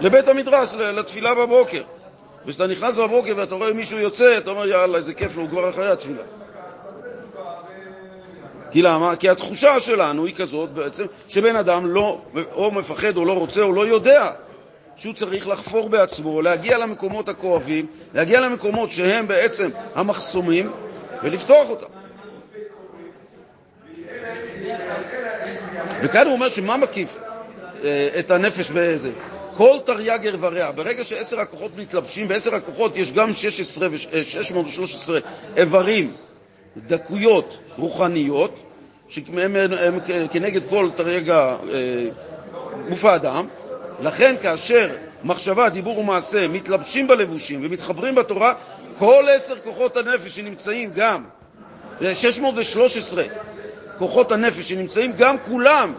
[0.00, 1.82] לבית המדרש, לתפילה בבוקר.
[2.46, 5.70] וכשאתה נכנס בבוקר ואתה רואה מישהו יוצא, אתה אומר, יאללה, איזה כיף לו, הוא כבר
[5.70, 6.22] אחרי התפילה.
[8.70, 9.16] כי למה?
[9.16, 12.20] כי התחושה שלנו היא כזאת בעצם, שבן אדם לא,
[12.52, 14.30] או מפחד או לא רוצה או לא יודע
[14.96, 20.72] שהוא צריך לחפור בעצמו, להגיע למקומות הכואבים, להגיע למקומות שהם בעצם המחסומים,
[21.22, 21.86] ולפתוח אותם.
[26.02, 27.18] וכאן הוא אומר שמה מקיף
[27.84, 29.10] אה, את הנפש באיזה?
[29.56, 30.72] כל תרי"ג איבריה.
[30.72, 35.18] ברגע שעשר הכוחות מתלבשים, בעשר הכוחות יש גם 16 ו 613
[35.56, 36.12] איברים,
[36.76, 38.54] דקויות רוחניות,
[39.08, 41.54] שהם הם כנגד כל תרי"ג
[42.88, 43.46] גוף אה, האדם,
[44.00, 44.88] לכן כאשר
[45.24, 48.54] מחשבה, דיבור ומעשה מתלבשים בלבושים ומתחברים בתורה,
[48.98, 51.24] כל עשר כוחות הנפש שנמצאים גם,
[52.14, 53.24] 613
[53.98, 55.92] כוחות הנפש שנמצאים, גם כולם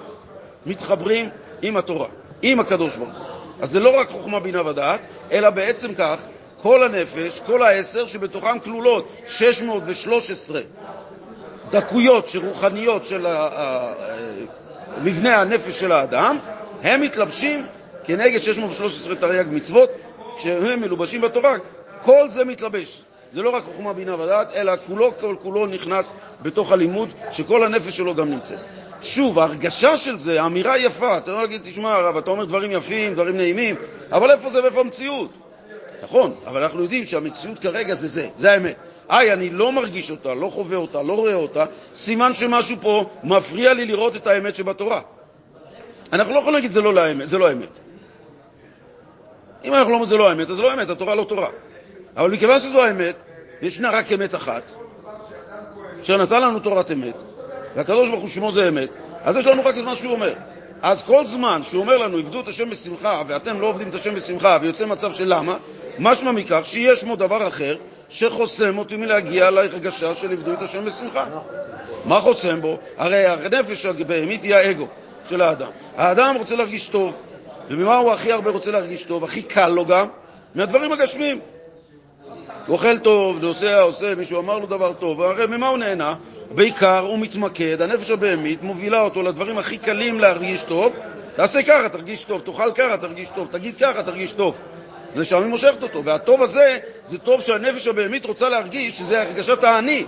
[0.65, 1.29] מתחברים
[1.61, 2.07] עם התורה,
[2.41, 3.25] עם הקדוש ברוך הוא.
[3.61, 4.99] אז זה לא רק חוכמה, בינה ודעת,
[5.31, 6.25] אלא בעצם כך,
[6.61, 10.61] כל הנפש, כל העשר, שבתוכם כלולות 613
[11.71, 13.27] דקויות רוחניות של
[15.03, 16.37] מבנה הנפש של האדם,
[16.83, 17.65] הם מתלבשים
[18.07, 19.89] כנגד 613 תרי"ג מצוות,
[20.37, 21.55] כשהם מלובשים בתורה,
[22.01, 23.01] כל זה מתלבש.
[23.31, 27.97] זה לא רק חוכמה, בינה ודעת, אלא כולו כל כולו נכנס בתוך הלימוד, שכל הנפש
[27.97, 28.59] שלו גם נמצאת.
[29.01, 33.13] שוב, ההרגשה של זה, האמירה יפה, אתה לא להגיד, תשמע הרב, אתה אומר דברים יפים,
[33.13, 33.75] דברים נעימים,
[34.11, 35.31] אבל איפה זה ואיפה המציאות?
[36.03, 38.75] נכון, אבל אנחנו יודעים שהמציאות כרגע זה זה, זה האמת.
[39.09, 43.73] איי, אני לא מרגיש אותה, לא חווה אותה, לא רואה אותה, סימן שמשהו פה מפריע
[43.73, 45.01] לי לראות את האמת שבתורה.
[46.13, 47.86] אנחנו לא יכולים להגיד זה לא, לאמת, זה לא האמת.
[49.67, 51.49] אם אנחנו לא אומרים זה לא האמת, אז זה לא האמת, התורה לא תורה.
[52.17, 53.23] אבל מכיוון שזו האמת,
[53.61, 54.63] וישנה רק אמת אחת,
[56.01, 57.15] אשר נתן לנו תורת אמת,
[57.75, 58.89] והקדוש ברוך הוא שמו זה אמת,
[59.23, 60.33] אז יש לנו רק את מה שהוא אומר.
[60.81, 64.15] אז כל זמן שהוא אומר לנו, עבדו את השם בשמחה, ואתם לא עובדים את השם
[64.15, 65.57] בשמחה, ויוצא מצב של למה,
[65.99, 67.75] משמע מכך שיש בו דבר אחר
[68.09, 71.25] שחוסם אותי מלהגיע להרגשה של עבדו את השם בשמחה.
[72.05, 72.77] מה חוסם בו?
[72.97, 74.87] הרי הנפש הבהמית היא האגו
[75.29, 75.71] של האדם.
[75.97, 77.17] האדם רוצה להרגיש טוב,
[77.69, 79.23] וממה הוא הכי הרבה רוצה להרגיש טוב?
[79.23, 80.07] הכי קל לו גם?
[80.55, 81.39] מהדברים הגשמיים.
[82.67, 86.15] הוא אוכל טוב, עושה, עושה, מישהו אמר לו דבר טוב, הרי ממה הוא נהנה?
[86.51, 90.93] בעיקר הוא מתמקד, הנפש הבהמית מובילה אותו לדברים הכי קלים להרגיש טוב.
[91.35, 94.55] תעשה ככה, תרגיש טוב, תאכל ככה, תרגיש טוב, תגיד ככה, תרגיש טוב.
[95.13, 99.63] זה שם היא מושכת אותו, והטוב הזה זה טוב שהנפש הבהמית רוצה להרגיש שזה הרגשת
[99.63, 100.05] האני.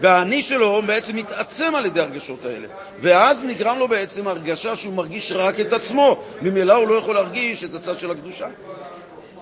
[0.00, 2.66] והאני שלו בעצם מתעצם על ידי הרגשות האלה.
[3.00, 7.64] ואז נגרם לו בעצם הרגשה שהוא מרגיש רק את עצמו, ממילא הוא לא יכול להרגיש
[7.64, 8.46] את הצד של הקדושה.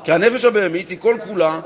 [0.05, 1.61] כי הנפש הבהמית היא כל כולה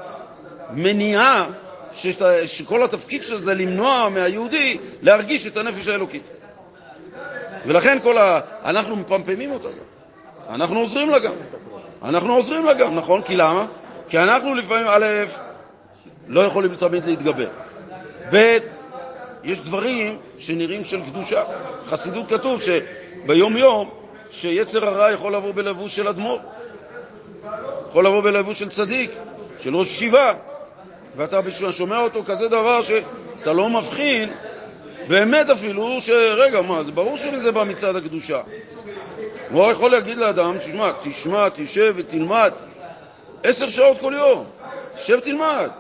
[0.71, 1.47] מניעה
[1.95, 6.23] ששת, שכל התפקיד של זה למנוע מהיהודי להרגיש את הנפש האלוקית.
[7.67, 8.41] ולכן כל ה...
[8.65, 10.55] אנחנו מפמפמים אותה גם.
[10.55, 11.33] אנחנו עוזרים לה גם.
[12.05, 13.23] אנחנו עוזרים לה גם, נכון?
[13.23, 13.67] כי למה?
[14.09, 15.07] כי אנחנו לפעמים, א',
[16.29, 17.49] לא יכולים תמיד להתגבר.
[18.33, 18.59] ב',
[19.45, 21.45] יש דברים שנראים של קדושה.
[21.87, 23.91] חסידות כתוב שביום-יום,
[24.31, 26.41] שיצר הרע יכול לבוא בלבוש של אדמו"ר,
[27.89, 29.11] יכול לבוא בלבוש של צדיק,
[29.61, 30.35] של ראש ישיבה,
[31.17, 31.41] ואתה
[31.71, 34.31] שומע אותו כזה דבר שאתה לא מבחין,
[35.09, 38.41] באמת אפילו, שרגע, מה, זה ברור שזה בא מצד הקדושה.
[39.51, 42.53] הוא יכול להגיד לאדם, תשמע, תשמע, תשב ותלמד
[43.43, 44.45] עשר שעות כל יום,
[44.95, 45.71] תשב תלמד.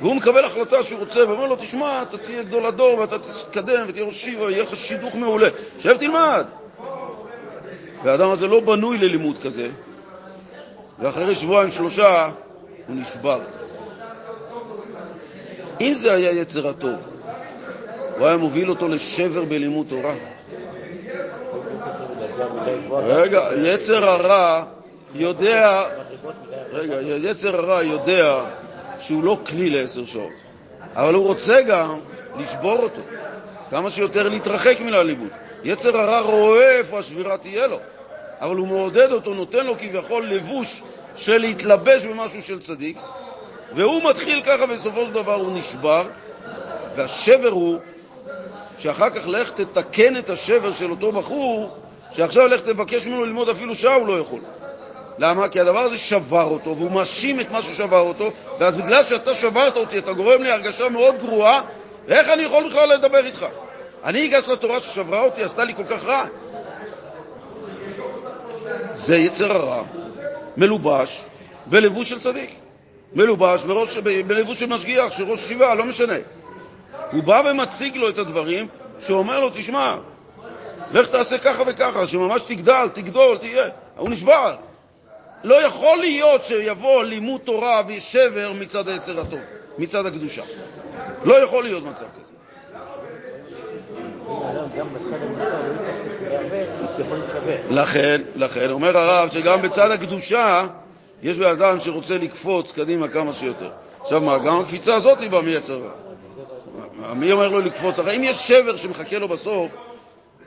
[0.00, 4.04] והוא מקבל החלטה שהוא רוצה, ואומר לו, תשמע, אתה תהיה גדול הדור ואתה תתקדם ותהיה
[4.04, 5.48] ראש שיבה, יהיה לך שידוך מעולה.
[5.78, 6.44] שב תלמד.
[8.04, 9.68] והאדם הזה לא בנוי ללימוד כזה,
[10.98, 12.30] ואחרי שבועיים שלושה
[12.86, 13.40] הוא נשבר.
[15.80, 16.96] אם זה היה יצר הטוב,
[18.18, 20.14] הוא היה מוביל אותו לשבר בלימוד תורה.
[22.90, 24.64] רגע, יצר הרע
[25.14, 25.82] יודע,
[26.72, 28.44] רגע, יצר הרע יודע
[29.06, 30.32] שהוא לא כלי לעשר שעות,
[30.94, 31.94] אבל הוא רוצה גם
[32.38, 33.00] לשבור אותו,
[33.70, 35.28] כמה שיותר להתרחק מן הלימוד.
[35.64, 37.78] יצר הרע רואה איפה השבירה תהיה לו,
[38.40, 40.82] אבל הוא מעודד אותו, נותן לו כביכול לבוש
[41.16, 42.96] של להתלבש במשהו של צדיק,
[43.76, 46.06] והוא מתחיל ככה, ובסופו של דבר הוא נשבר,
[46.96, 47.78] והשבר הוא
[48.78, 51.76] שאחר כך לך תתקן את השבר של אותו בחור,
[52.12, 54.40] שעכשיו לך תבקש ממנו ללמוד אפילו שעה, הוא לא יכול.
[55.18, 55.48] למה?
[55.48, 59.76] כי הדבר הזה שבר אותו, והוא מאשים את מה ששבר אותו, ואז בגלל שאתה שברת
[59.76, 61.62] אותי, אתה גורם לי הרגשה מאוד גרועה,
[62.08, 63.46] ואיך אני יכול בכלל לדבר איתך?
[64.04, 66.24] אני אגש לתורה ששברה אותי, עשתה לי כל כך רע.
[68.94, 69.82] זה יצר הרע,
[70.56, 71.24] מלובש
[71.66, 72.50] בלבוש של צדיק.
[73.14, 73.96] מלובש בראש,
[74.26, 76.14] בלבוש של משגיח, של ראש ישיבה, לא משנה.
[77.12, 78.68] הוא בא ומציג לו את הדברים,
[79.06, 79.96] שאומר לו, תשמע,
[80.92, 83.68] לך תעשה ככה וככה, שממש תגדל, תגדול, תהיה.
[83.96, 84.56] הוא נשבר.
[85.44, 89.40] לא יכול להיות שיבוא לימוד תורה ושבר מצד היצר הטוב,
[89.78, 90.42] מצד הקדושה.
[91.24, 92.32] לא יכול להיות מצב כזה.
[97.70, 100.66] לכן, לכן, אומר הרב שגם בצד הקדושה
[101.22, 103.70] יש בן אדם שרוצה לקפוץ קדימה כמה שיותר.
[104.00, 107.14] עכשיו מה, גם הקפיצה הזאת היא באה מיצר רע.
[107.14, 107.98] מי אומר לו לקפוץ?
[107.98, 109.76] הרי אם יש שבר שמחכה לו בסוף,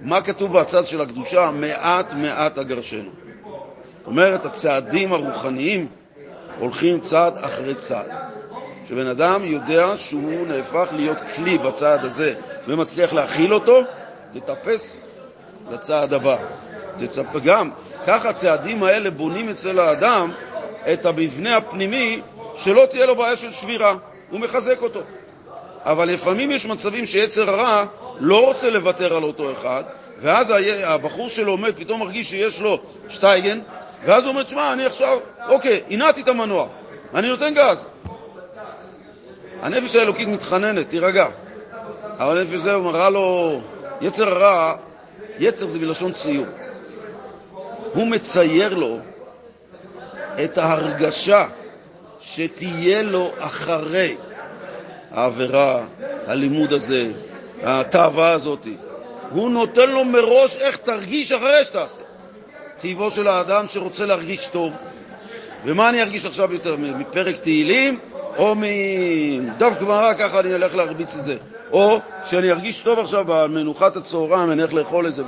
[0.02, 1.52] מה כתוב בצד של הקדושה?
[1.52, 3.27] מעט מעט אגרשנו.
[4.08, 5.88] אומרת, הצעדים הרוחניים
[6.60, 8.12] הולכים צעד אחרי צעד.
[8.86, 12.34] כשבן אדם יודע שהוא נהפך להיות כלי בצעד הזה
[12.68, 13.82] ומצליח להכיל אותו,
[14.34, 14.98] תטפס
[15.72, 16.38] לצעד הבא.
[17.00, 17.24] תצפ...
[17.46, 17.70] גם
[18.06, 20.32] ככה הצעדים האלה בונים אצל האדם
[20.94, 22.22] את המבנה הפנימי
[22.56, 23.96] שלא תהיה לו בעיה של שבירה,
[24.30, 25.00] הוא מחזק אותו.
[25.82, 27.86] אבל לפעמים יש מצבים שיצר הרע
[28.20, 29.84] לא רוצה לוותר על אותו אחד,
[30.22, 30.54] ואז
[30.84, 32.80] הבחור שלו עומד, פתאום מרגיש שיש לו
[33.10, 33.60] שטייגן,
[34.06, 35.18] ואז הוא אומר, תשמע, אני עכשיו,
[35.50, 36.68] אוקיי, הנעתי את המנוע,
[37.16, 37.90] אני נותן גז.
[39.62, 41.28] הנפש האלוקית מתחננת, תירגע.
[42.20, 43.60] אבל הנפש זה מראה לו,
[44.02, 44.76] יצר הרע,
[45.40, 46.46] יצר זה מלשון ציור.
[47.94, 48.98] הוא מצייר לו
[50.44, 51.46] את ההרגשה
[52.22, 54.16] שתהיה לו אחרי
[55.12, 55.86] העבירה,
[56.28, 57.12] הלימוד הזה,
[57.64, 58.68] התאווה הזאת.
[59.30, 62.02] הוא נותן לו מראש איך תרגיש אחרי שתעשה.
[62.80, 64.74] טבעו של האדם שרוצה להרגיש טוב.
[65.66, 68.00] ומה אני ארגיש עכשיו יותר, מפרק תהילים
[68.38, 71.38] או מדף גמרא, ככה אני אלך להרביץ את זה.
[71.72, 75.24] או שאני ארגיש טוב עכשיו במנוחת הצהריים, אני אלך לאכול איזה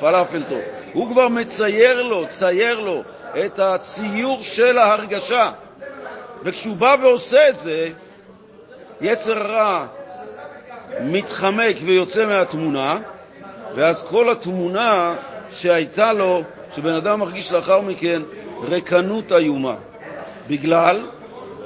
[0.00, 0.58] פלאפל טוב.
[0.92, 3.02] הוא כבר מצייר לו, צייר לו,
[3.46, 5.50] את הציור של ההרגשה.
[6.42, 7.88] וכשהוא בא ועושה את זה,
[9.00, 9.86] יצר רע
[11.00, 12.98] מתחמק ויוצא מהתמונה,
[13.74, 15.14] ואז כל התמונה
[15.50, 16.42] שהייתה לו,
[16.76, 18.22] שבן אדם מרגיש לאחר מכן
[18.62, 19.76] רקנות איומה,
[20.48, 21.06] בגלל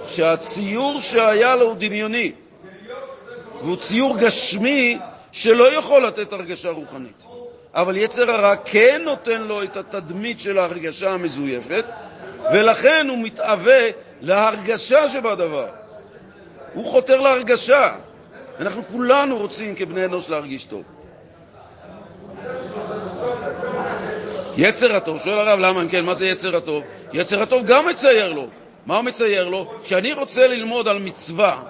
[0.04, 2.32] שהציור שהיה לו הוא דמיוני,
[3.60, 4.98] והוא ציור גשמי
[5.32, 7.24] שלא יכול לתת הרגשה רוחנית.
[7.74, 11.84] אבל יצר הרע כן נותן לו את התדמית של ההרגשה המזויפת,
[12.52, 13.80] ולכן הוא מתאווה
[14.20, 15.66] להרגשה שבדבר.
[16.74, 17.92] הוא חותר להרגשה.
[18.60, 20.82] אנחנו כולנו רוצים כבני אנוש להרגיש טוב.
[24.58, 26.84] יצר הטוב, שואל הרב למה כן, מה זה יצר הטוב?
[27.12, 28.46] יצר הטוב גם מצייר לו.
[28.86, 29.72] מה הוא מצייר לו?
[29.84, 31.62] כשאני רוצה ללמוד על מצווה,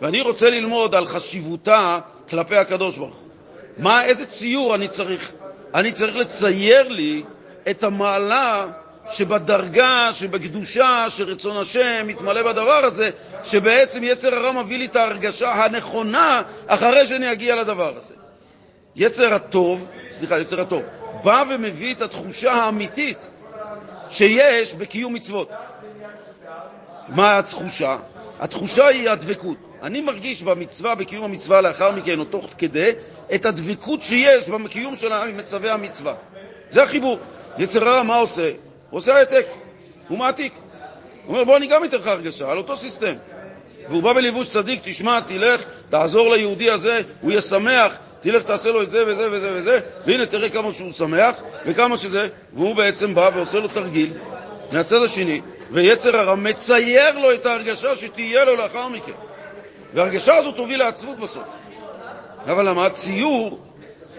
[0.00, 3.28] ואני רוצה ללמוד על חשיבותה כלפי הקדוש ברוך הוא,
[3.78, 5.32] מה, איזה ציור אני צריך?
[5.74, 7.22] אני צריך לצייר לי
[7.70, 8.66] את המעלה
[9.10, 13.10] שבדרגה, שבקדושה, שרצון השם מתמלא בדבר הזה,
[13.44, 18.14] שבעצם יצר הרע מביא לי את ההרגשה הנכונה אחרי שאני אגיע לדבר הזה.
[18.96, 20.82] יצר הטוב, סליחה, יצר הטוב,
[21.24, 23.18] בא ומביא את התחושה האמיתית
[24.10, 25.50] שיש בקיום מצוות.
[27.08, 27.96] מה התחושה?
[28.40, 29.56] התחושה היא הדבקות.
[29.82, 32.90] אני מרגיש במצווה, בקיום המצווה לאחר מכן, או תוך כדי,
[33.34, 36.14] את הדבקות שיש בקיום של מצווי המצווה.
[36.70, 37.18] זה החיבור.
[37.58, 38.50] יצר הרע, מה עושה?
[38.90, 39.46] הוא עושה העתק,
[40.08, 40.52] הוא מעתיק.
[41.24, 43.14] הוא אומר, בוא אני גם אתן לך הרגשה, על אותו סיסטם.
[43.88, 48.82] והוא בא בלבוש צדיק, תשמע, תלך, תעזור ליהודי הזה, הוא יהיה שמח, תלך תעשה לו
[48.82, 53.30] את זה וזה וזה וזה, והנה תראה כמה שהוא שמח וכמה שזה, והוא בעצם בא
[53.34, 54.12] ועושה לו תרגיל
[54.72, 55.40] מהצד השני,
[55.70, 59.12] ויצר הרע מצייר לו את ההרגשה שתהיה לו לאחר מכן.
[59.94, 61.42] וההרגשה הזאת תוביל לעצבות בסוף.
[62.46, 62.86] אבל למה?
[62.86, 63.58] הציור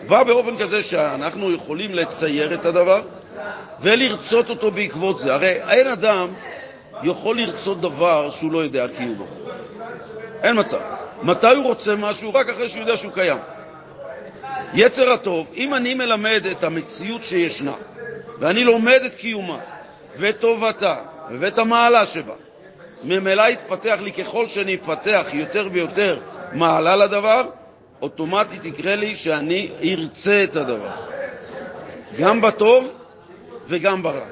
[0.08, 3.02] בא באופן כזה שאנחנו יכולים לצייר את הדבר
[3.82, 5.34] ולרצות אותו בעקבות זה.
[5.34, 6.28] הרי אין אדם
[7.04, 9.26] יכול לרצות דבר שהוא לא יודע קיומו.
[10.44, 10.80] אין מצב.
[11.24, 12.34] מתי הוא רוצה משהו?
[12.34, 13.38] רק אחרי שהוא יודע שהוא קיים.
[14.74, 17.74] יצר הטוב, אם אני מלמד את המציאות שישנה,
[18.40, 19.58] ואני לומד את קיומה,
[20.16, 20.96] ואת טובתה,
[21.40, 22.34] ואת המעלה שבה,
[23.04, 26.20] ממילא יתפתח לי ככל שאני אפתח יותר ויותר
[26.54, 27.44] מעלה לדבר,
[28.02, 30.92] אוטומטית יקרה לי שאני ארצה את הדבר.
[32.20, 32.94] גם בטוב
[33.68, 34.26] וגם ברע.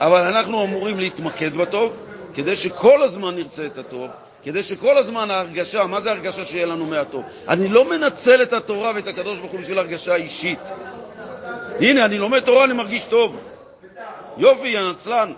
[0.00, 1.92] אבל אנחנו אמורים להתמקד בטוב,
[2.34, 4.10] כדי שכל הזמן נרצה את הטוב,
[4.46, 7.24] כדי שכל הזמן ההרגשה, מה זה הרגשה שיהיה לנו מהטוב?
[7.48, 10.58] אני לא מנצל את התורה ואת הקדוש ברוך הוא בשביל הרגשה אישית.
[11.80, 13.36] הנה, אני לומד תורה, אני מרגיש טוב.
[14.38, 15.32] יופי, יא נצלן.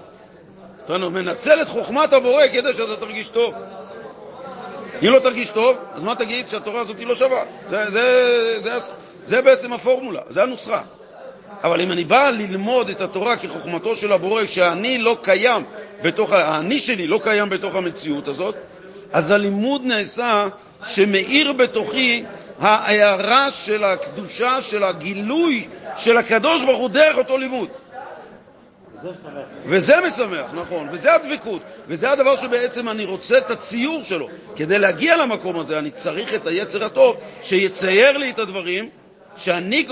[0.85, 3.55] אתה מנצל את חוכמת הבורא כדי שאתה תרגיש טוב.
[5.03, 6.49] אם לא תרגיש טוב, אז מה תגיד?
[6.49, 7.43] שהתורה הזאת לא שווה.
[7.69, 8.71] זה, זה, זה,
[9.25, 10.83] זה, בעצם הפורמולה, זה הנוסחה.
[11.65, 15.63] אבל אם אני בא ללמוד את התורה כחוכמתו של הבורא, שאני לא קיים
[16.03, 18.55] בתוך, האני שלי לא קיים בתוך המציאות הזאת,
[19.13, 20.49] אז הלימוד נעשה
[20.89, 22.25] שמאיר בתוכי
[22.61, 27.69] ההערה של הקדושה, של הגילוי של הקדוש ברוך הוא דרך אותו לימוד.
[29.67, 34.29] וזה משמח, נכון, וזה הדבקות, וזה הדבר שבעצם אני רוצה את הציור שלו.
[34.57, 38.89] כדי להגיע למקום הזה אני צריך את היצר הטוב שיצייר לי את הדברים
[39.37, 39.87] שאני,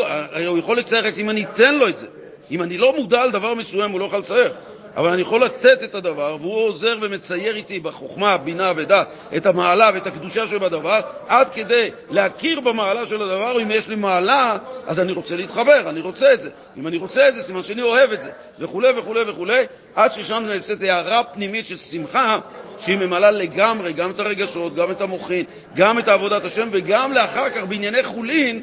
[0.47, 2.07] הוא יכול לצייר רק אם אני אתן לו את זה.
[2.51, 4.53] אם אני לא מודע על דבר מסוים הוא לא יכול לצייר.
[4.97, 9.91] אבל אני יכול לתת את הדבר, והוא עוזר ומצייר איתי בחוכמה, בינה ודת את המעלה
[9.95, 15.13] ואת הקדושה שבדבר, עד כדי להכיר במעלה של הדבר, אם יש לי מעלה, אז אני
[15.13, 16.51] רוצה להתחבר, אני רוצה את זה.
[16.77, 19.47] אם אני רוצה את זה, סימן שאני אוהב את זה, וכו' וכו' וכו',
[19.95, 22.39] עד ששם נעשית הערה פנימית של שמחה,
[22.79, 25.45] שהיא ממלאה לגמרי גם את הרגשות, גם את המוחין,
[25.75, 28.61] גם את עבודת השם, וגם לאחר כך בענייני חולין,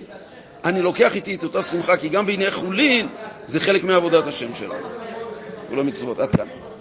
[0.65, 3.07] אני לוקח איתי את אותה שמחה, כי גם בענייני חולין
[3.45, 5.02] זה חלק מעבודת השם שלנו.
[5.73, 6.19] ולא מצוות.
[6.19, 6.72] עד כאן.